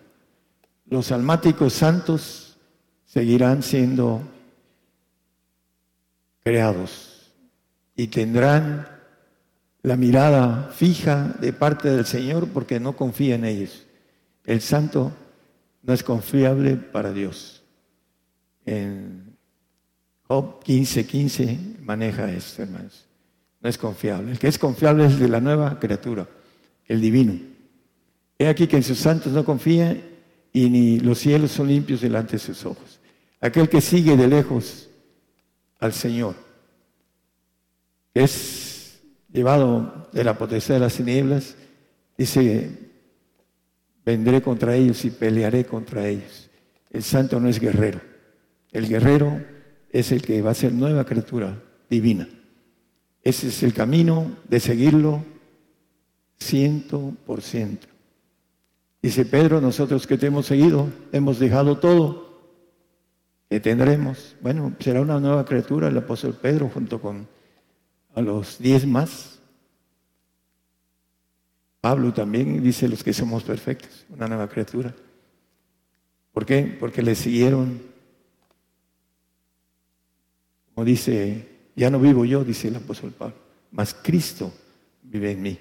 [0.86, 2.60] Los almáticos santos
[3.06, 4.22] seguirán siendo
[6.44, 7.32] creados
[7.96, 8.88] y tendrán
[9.82, 13.88] la mirada fija de parte del Señor porque no confía en ellos.
[14.46, 15.12] El santo
[15.82, 17.63] no es confiable para Dios.
[18.66, 19.36] En
[20.28, 23.06] Job 15:15 15 maneja esto, hermanos.
[23.62, 24.32] No es confiable.
[24.32, 26.28] El que es confiable es de la nueva criatura,
[26.86, 27.34] el divino.
[28.38, 29.96] He aquí que en sus santos no confía
[30.52, 33.00] y ni los cielos son limpios delante de sus ojos.
[33.40, 34.90] Aquel que sigue de lejos
[35.80, 36.36] al Señor
[38.14, 41.56] es llevado de la potestad de las tinieblas,
[42.18, 42.84] dice
[44.06, 46.50] vendré contra ellos y pelearé contra ellos.
[46.90, 48.13] El santo no es guerrero.
[48.74, 49.42] El guerrero
[49.92, 52.28] es el que va a ser nueva criatura divina.
[53.22, 55.24] Ese es el camino de seguirlo
[56.40, 57.88] ciento por ciento.
[59.02, 62.24] Dice Pedro, nosotros que te hemos seguido, hemos dejado todo.
[63.50, 64.36] que tendremos?
[64.42, 67.28] Bueno, será una nueva criatura el apóstol Pedro junto con
[68.16, 69.40] a los diez más.
[71.82, 74.96] Pablo también dice los que somos perfectos, una nueva criatura.
[76.32, 76.78] ¿Por qué?
[76.80, 77.93] Porque le siguieron,
[80.74, 83.36] como dice, ya no vivo yo, dice el apóstol Pablo,
[83.72, 84.54] mas Cristo
[85.04, 85.60] vive en mí.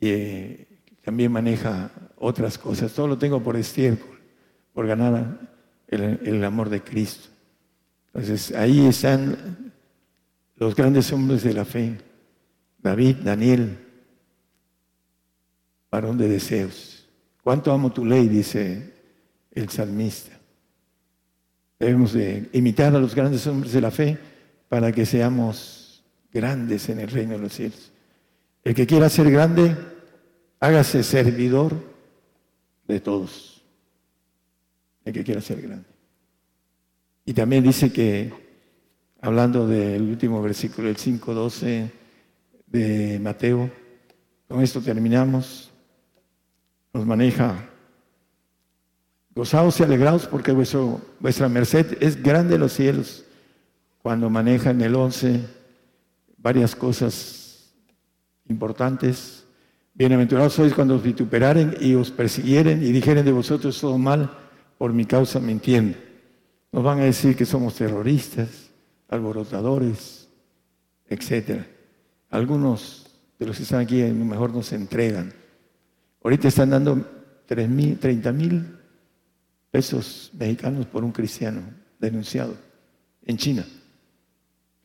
[0.00, 0.68] Y eh,
[1.02, 2.92] también maneja otras cosas.
[2.92, 4.20] Todo lo tengo por estiércol,
[4.72, 5.38] por ganar
[5.88, 7.28] el, el amor de Cristo.
[8.06, 9.72] Entonces ahí están
[10.56, 11.98] los grandes hombres de la fe.
[12.78, 13.78] David, Daniel,
[15.90, 17.08] varón de deseos.
[17.42, 18.28] ¿Cuánto amo tu ley?
[18.28, 18.94] dice
[19.50, 20.38] el salmista.
[21.82, 24.16] Debemos de imitar a los grandes hombres de la fe
[24.68, 27.90] para que seamos grandes en el reino de los cielos.
[28.62, 29.76] El que quiera ser grande,
[30.60, 31.74] hágase servidor
[32.86, 33.64] de todos.
[35.04, 35.88] El que quiera ser grande.
[37.24, 38.32] Y también dice que,
[39.20, 41.90] hablando del último versículo, el 5.12
[42.64, 43.68] de Mateo,
[44.46, 45.72] con esto terminamos
[46.92, 47.71] nos maneja.
[49.34, 53.24] Gozaos y alegraos porque vuestra merced es grande en los cielos.
[54.02, 55.40] Cuando maneja en el 11
[56.36, 57.72] varias cosas
[58.48, 59.44] importantes.
[59.94, 64.30] Bienaventurados sois cuando os vituperaren y os persiguieren y dijeren de vosotros todo mal
[64.78, 65.96] por mi causa mintiendo.
[66.72, 68.70] Nos van a decir que somos terroristas,
[69.08, 70.28] alborotadores,
[71.08, 71.62] etc.
[72.30, 73.06] Algunos
[73.38, 75.32] de los que están aquí a lo mejor nos entregan
[76.24, 77.04] Ahorita están dando
[77.46, 78.78] 30 mil
[79.72, 81.62] pesos mexicanos por un cristiano
[81.98, 82.54] denunciado
[83.24, 83.66] en China.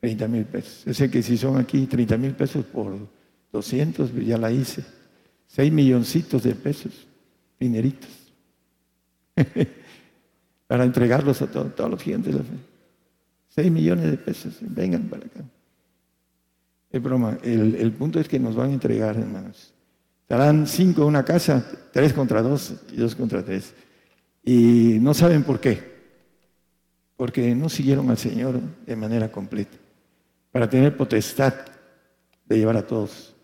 [0.00, 0.84] 30 mil pesos.
[0.84, 2.96] Yo sé que si son aquí 30 mil pesos por
[3.52, 4.82] 200, pues ya la hice.
[5.48, 7.06] 6 milloncitos de pesos,
[7.60, 8.10] dineritos.
[10.66, 12.56] para entregarlos a todos los clientes de la fe.
[13.50, 15.44] 6 millones de pesos, vengan para acá.
[16.90, 19.74] Es broma, el, el punto es que nos van a entregar, hermanos.
[20.22, 23.74] Estarán cinco en una casa, tres contra dos y dos contra tres.
[24.48, 25.78] Y no saben por qué.
[27.18, 29.76] Porque no siguieron al Señor de manera completa.
[30.50, 31.52] Para tener potestad
[32.46, 33.36] de llevar a todos.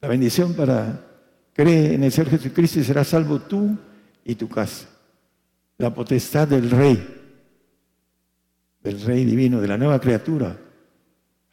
[0.00, 1.00] La bendición para
[1.52, 3.78] creer en el Señor Jesucristo y serás salvo tú
[4.24, 4.88] y tu casa.
[5.78, 6.98] La potestad del Rey,
[8.82, 10.58] del Rey divino, de la nueva criatura,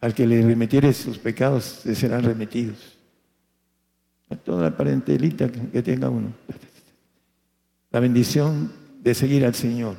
[0.02, 2.98] al que le remitieres sus pecados, le serán remitidos
[4.38, 6.34] toda la parentelita que tenga uno.
[7.92, 9.96] La bendición de seguir al Señor.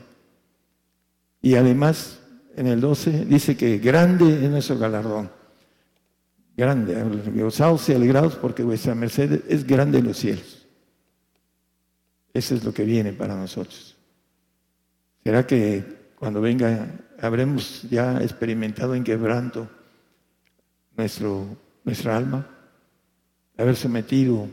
[1.43, 2.20] Y además,
[2.56, 5.31] en el 12 dice que grande es nuestro galardón.
[6.56, 7.02] Grande,
[7.35, 10.66] gozaos y alegrados porque vuestra merced es grande en los cielos.
[12.35, 13.97] Eso es lo que viene para nosotros.
[15.24, 16.86] ¿Será que cuando venga
[17.20, 19.68] habremos ya experimentado en quebranto
[20.97, 21.47] nuestro,
[21.85, 22.47] nuestra alma?
[23.60, 24.48] haber sometido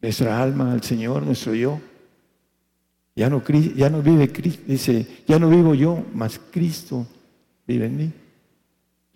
[0.00, 1.80] nuestra alma al Señor, nuestro yo,
[3.18, 7.04] Ya no, vive Cristo, dice, ya no vivo yo, mas Cristo
[7.66, 8.12] vive en mí.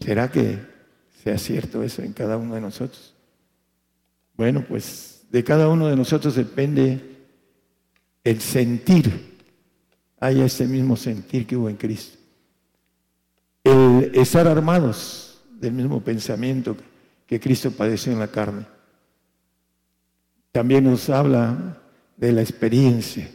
[0.00, 0.58] ¿Será que
[1.22, 3.14] sea cierto eso en cada uno de nosotros?
[4.36, 7.00] Bueno, pues de cada uno de nosotros depende
[8.24, 9.38] el sentir,
[10.18, 12.18] haya ese mismo sentir que hubo en Cristo.
[13.62, 16.76] El estar armados del mismo pensamiento
[17.24, 18.66] que Cristo padeció en la carne.
[20.50, 21.78] También nos habla
[22.16, 23.30] de la experiencia,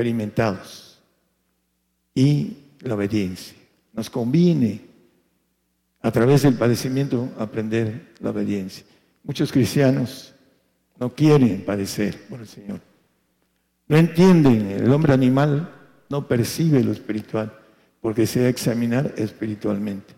[0.00, 0.98] experimentados,
[2.14, 3.54] y la obediencia.
[3.92, 4.80] Nos conviene
[6.00, 8.84] a través del padecimiento aprender la obediencia.
[9.22, 10.32] Muchos cristianos
[10.98, 12.80] no quieren padecer por el Señor.
[13.88, 15.70] No entienden, el hombre animal
[16.08, 17.52] no percibe lo espiritual
[18.00, 20.14] porque se a examinar espiritualmente.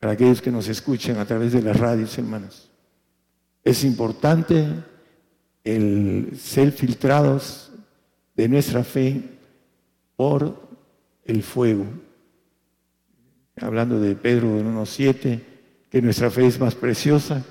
[0.00, 2.68] Para aquellos que nos escuchan a través de las radios, hermanos,
[3.62, 4.66] es importante
[5.62, 7.70] el ser filtrados
[8.34, 9.22] de nuestra fe
[10.16, 10.60] por
[11.24, 11.86] el fuego
[13.60, 15.40] hablando de Pedro en 1.7,
[15.90, 17.44] que nuestra fe es más preciosa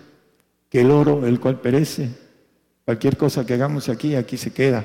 [0.70, 2.10] que el oro, el cual perece.
[2.86, 4.84] Cualquier cosa que hagamos aquí, aquí se queda.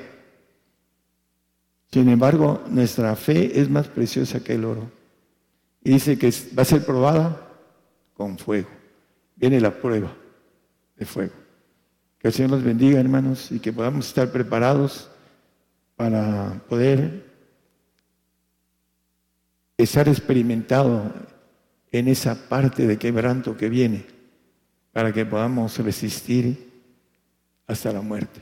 [1.91, 4.91] Sin embargo, nuestra fe es más preciosa que el oro.
[5.83, 7.49] Y dice que va a ser probada
[8.15, 8.69] con fuego.
[9.35, 10.13] Viene la prueba
[10.97, 11.33] de fuego.
[12.19, 15.09] Que el Señor nos bendiga, hermanos, y que podamos estar preparados
[15.99, 17.25] para poder
[19.77, 21.13] estar experimentado
[21.91, 24.07] en esa parte de quebranto que viene
[24.93, 26.71] para que podamos resistir
[27.67, 28.41] hasta la muerte.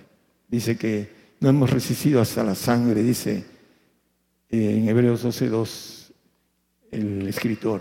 [0.49, 1.11] Dice que
[1.41, 3.47] no hemos resistido hasta la sangre, dice
[4.51, 6.13] en Hebreos 12.2
[6.91, 7.81] el escritor,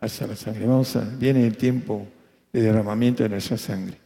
[0.00, 0.66] hasta la sangre.
[0.66, 2.04] Vamos viene el tiempo
[2.52, 3.96] de derramamiento de nuestra sangre.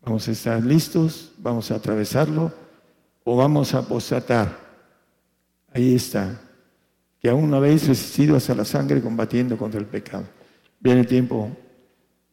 [0.00, 2.65] Vamos a estar listos, vamos a atravesarlo
[3.28, 4.56] o vamos a apostatar.
[5.74, 6.40] Ahí está
[7.20, 10.28] que aún no habéis resistido hasta la sangre combatiendo contra el pecado.
[10.78, 11.50] Viene el tiempo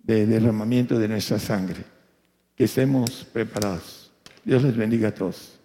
[0.03, 1.83] de derramamiento de nuestra sangre.
[2.55, 4.11] Que estemos preparados.
[4.45, 5.59] Dios les bendiga a todos.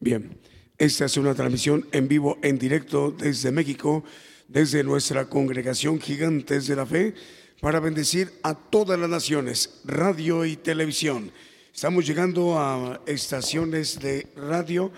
[0.00, 0.40] Bien,
[0.76, 4.02] esta es una transmisión en vivo, en directo desde México,
[4.48, 7.14] desde nuestra congregación Gigantes de la Fe,
[7.60, 11.30] para bendecir a todas las naciones, radio y televisión.
[11.74, 14.92] Estamos llegando a estaciones de radio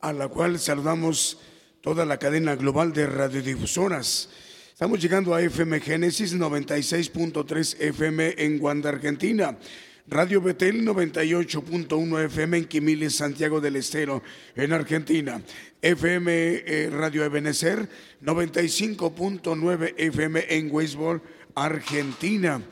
[0.00, 1.38] a la cual saludamos
[1.80, 4.30] toda la cadena global de radiodifusoras.
[4.72, 9.58] Estamos llegando a FM Génesis 96.3 FM en Guanda, Argentina.
[10.06, 14.22] Radio Betel 98.1 FM en Quimiles, Santiago del Estero,
[14.54, 15.42] en Argentina.
[15.82, 17.88] FM eh, Radio Ebenecer
[18.22, 21.20] 95.9 FM en Weisbol,
[21.56, 22.62] Argentina.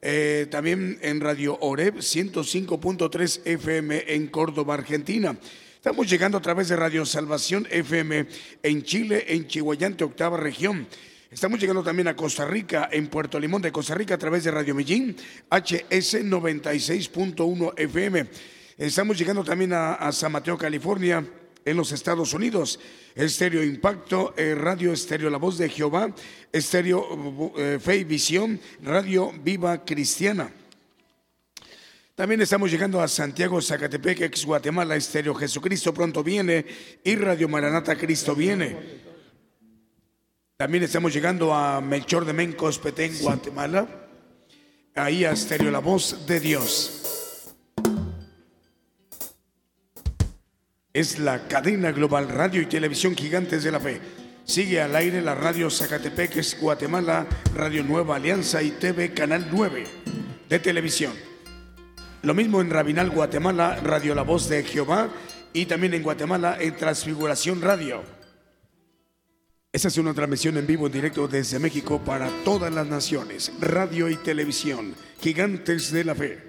[0.00, 5.36] Eh, también en Radio Oreb 105.3 FM en Córdoba, Argentina.
[5.74, 8.26] Estamos llegando a través de Radio Salvación FM
[8.62, 10.86] en Chile, en Chihuayante, octava región.
[11.30, 14.50] Estamos llegando también a Costa Rica, en Puerto Limón de Costa Rica, a través de
[14.50, 15.16] Radio Medellín,
[15.50, 18.26] HS 96.1 FM.
[18.78, 21.24] Estamos llegando también a, San Mateo, California,
[21.70, 22.80] en los Estados Unidos.
[23.14, 26.14] Estéreo Impacto, eh, Radio Estéreo La Voz de Jehová,
[26.52, 30.50] Estéreo eh, Fe y Visión, Radio Viva Cristiana.
[32.14, 36.66] También estamos llegando a Santiago, Zacatepec, ex Guatemala, Estéreo Jesucristo pronto viene
[37.04, 38.76] y Radio Maranata Cristo viene.
[40.56, 43.86] También estamos llegando a Melchor de Mencos, Petén, Guatemala.
[44.96, 46.97] Ahí a Estéreo La Voz de Dios.
[50.92, 54.00] Es la cadena global radio y televisión gigantes de la fe.
[54.44, 59.84] Sigue al aire la radio Zacatepec, ex Guatemala, Radio Nueva Alianza y TV Canal 9
[60.48, 61.12] de televisión.
[62.22, 65.10] Lo mismo en Rabinal, Guatemala, Radio La Voz de Jehová
[65.52, 68.02] y también en Guatemala en Transfiguración Radio.
[69.70, 74.08] Esa es una transmisión en vivo en directo desde México para todas las naciones, radio
[74.08, 76.47] y televisión, gigantes de la fe.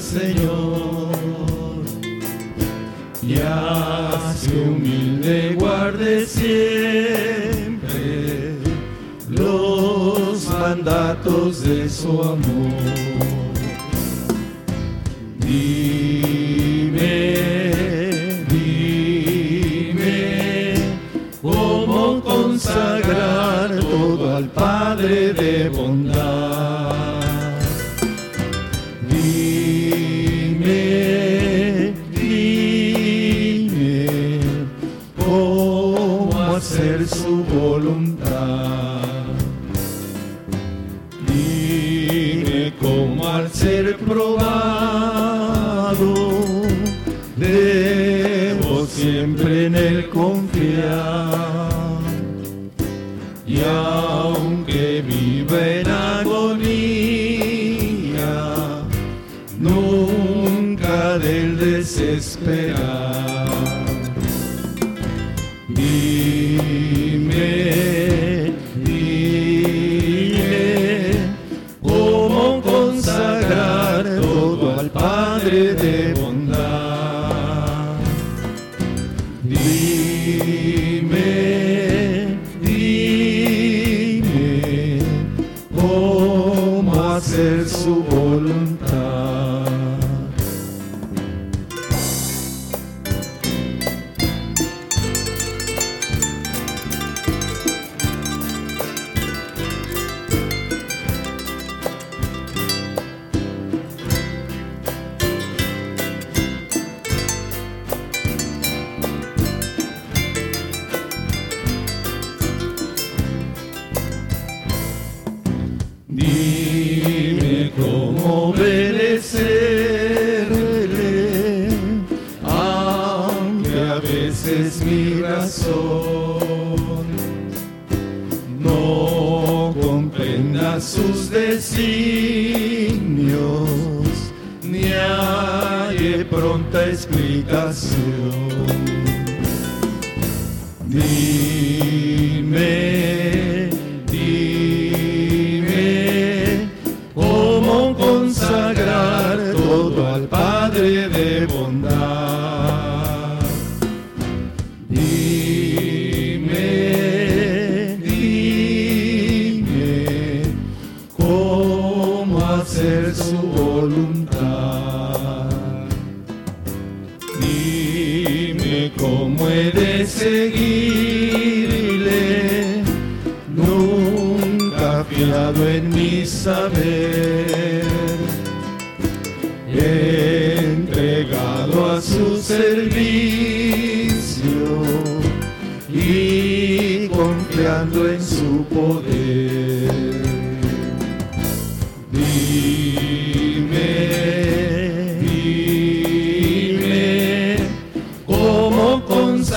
[0.00, 1.12] Señor
[3.22, 7.42] y que humilde guarde siempre
[9.28, 12.71] los mandatos de su amor.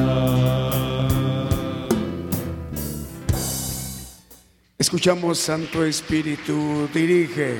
[4.78, 7.58] Escuchamos Santo Espíritu dirige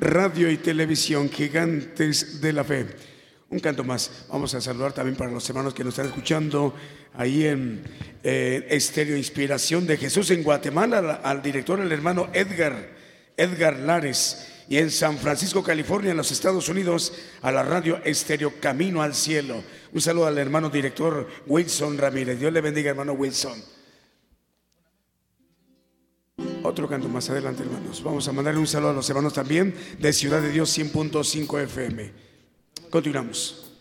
[0.00, 3.13] radio y televisión gigantes de la fe.
[3.54, 4.10] Un canto más.
[4.30, 6.74] Vamos a saludar también para los hermanos que nos están escuchando
[7.12, 7.84] ahí en
[8.24, 12.90] eh, Estéreo Inspiración de Jesús en Guatemala, al, director, el hermano Edgar,
[13.36, 14.48] Edgar Lares.
[14.68, 17.12] Y en San Francisco, California, en los Estados Unidos,
[17.42, 19.62] a la radio Estéreo Camino al Cielo.
[19.92, 22.40] Un saludo al hermano director Wilson Ramírez.
[22.40, 23.62] Dios le bendiga, hermano Wilson.
[26.64, 28.02] Otro canto más adelante, hermanos.
[28.02, 32.23] Vamos a mandarle un saludo a los hermanos también de Ciudad de Dios 100.5 FM.
[32.94, 33.72] Continuamos.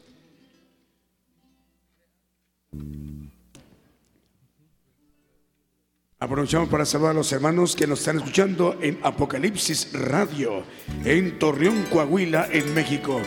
[6.18, 10.64] Aprovechamos para saludar a los hermanos que nos están escuchando en Apocalipsis Radio,
[11.06, 13.22] en Torreón, Coahuila, en México,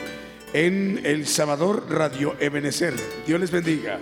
[0.52, 2.94] en El Salvador Radio Ebenecer.
[3.24, 4.00] Dios les bendiga.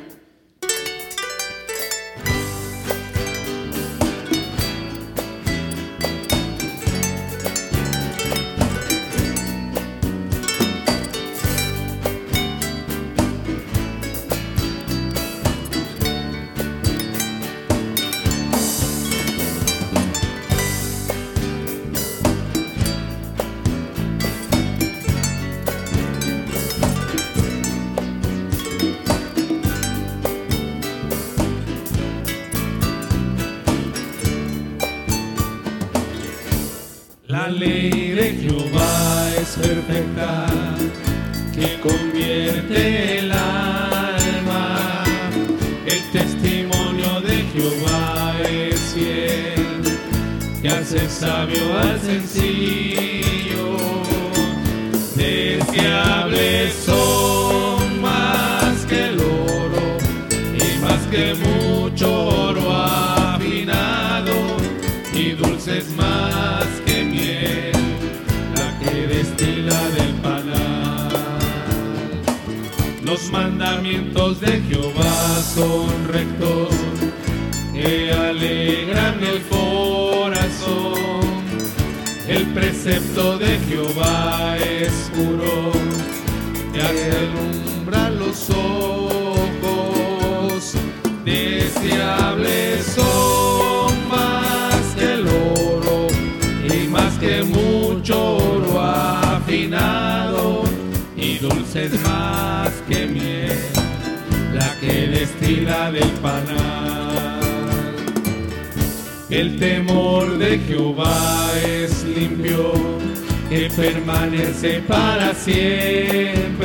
[114.88, 116.64] Para siempre.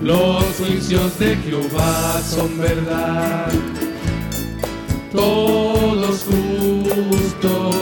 [0.00, 3.48] Los juicios de Jehová son verdad,
[5.10, 7.74] todos justos,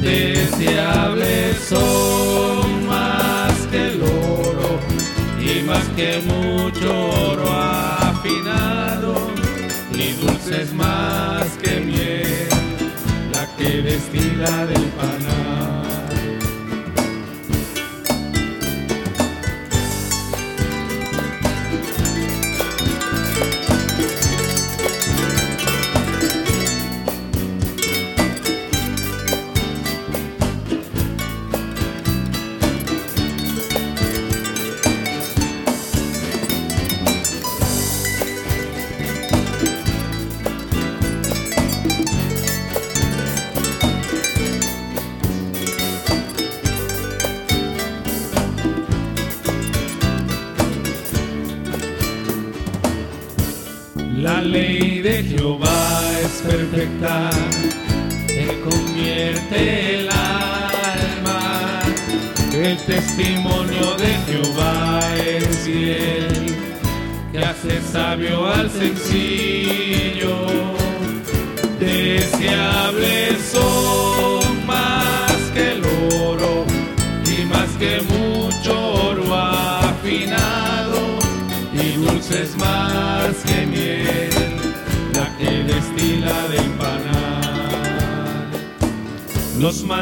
[0.00, 4.80] deseables son más que el oro
[5.40, 7.35] y más que mucho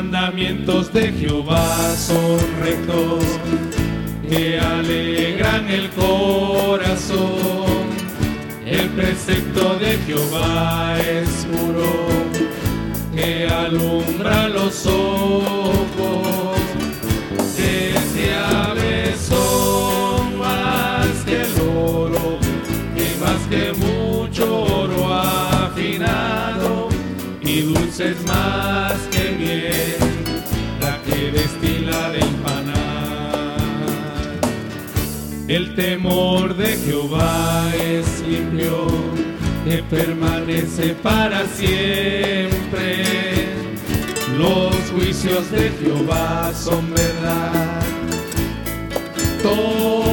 [0.04, 3.24] mandamientos de Jehová son rectos,
[4.28, 7.24] que alegran el corazón.
[8.66, 11.92] El precepto de Jehová es puro,
[13.14, 16.58] que alumbra los ojos.
[17.56, 22.38] Deseables son más que el oro
[22.94, 26.88] y más que mucho oro afinado
[27.40, 29.93] y dulces más que miel,
[31.34, 32.74] destila del panal.
[35.48, 38.86] El temor de Jehová es limpio,
[39.64, 43.04] que permanece para siempre.
[44.38, 47.82] Los juicios de Jehová son verdad,
[49.42, 50.03] todos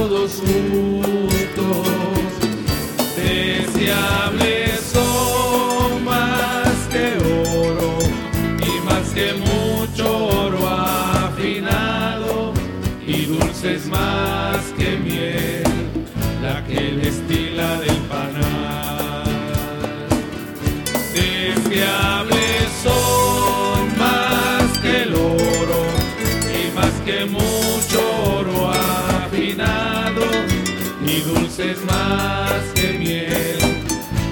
[31.61, 33.57] dulces más que miel,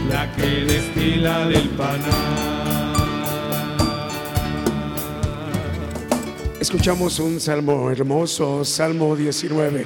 [0.10, 2.95] la que destila del panal.
[6.60, 9.85] Escuchamos un salmo hermoso, Salmo 19.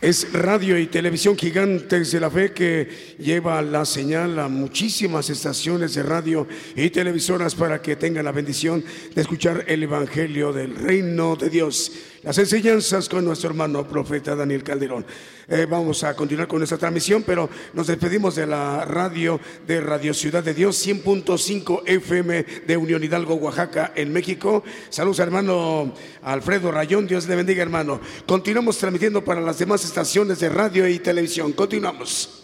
[0.00, 5.94] Es radio y televisión gigantes de la fe que lleva la señal a muchísimas estaciones
[5.94, 6.46] de radio
[6.76, 8.84] y televisoras para que tengan la bendición
[9.14, 11.90] de escuchar el Evangelio del Reino de Dios.
[12.24, 15.04] Las enseñanzas con nuestro hermano profeta Daniel Calderón.
[15.46, 20.14] Eh, vamos a continuar con esta transmisión, pero nos despedimos de la radio de Radio
[20.14, 24.64] Ciudad de Dios, 100.5 FM de Unión Hidalgo, Oaxaca, en México.
[24.88, 25.92] Saludos, hermano
[26.22, 27.06] Alfredo Rayón.
[27.06, 28.00] Dios le bendiga, hermano.
[28.26, 31.52] Continuamos transmitiendo para las demás estaciones de radio y televisión.
[31.52, 32.43] Continuamos.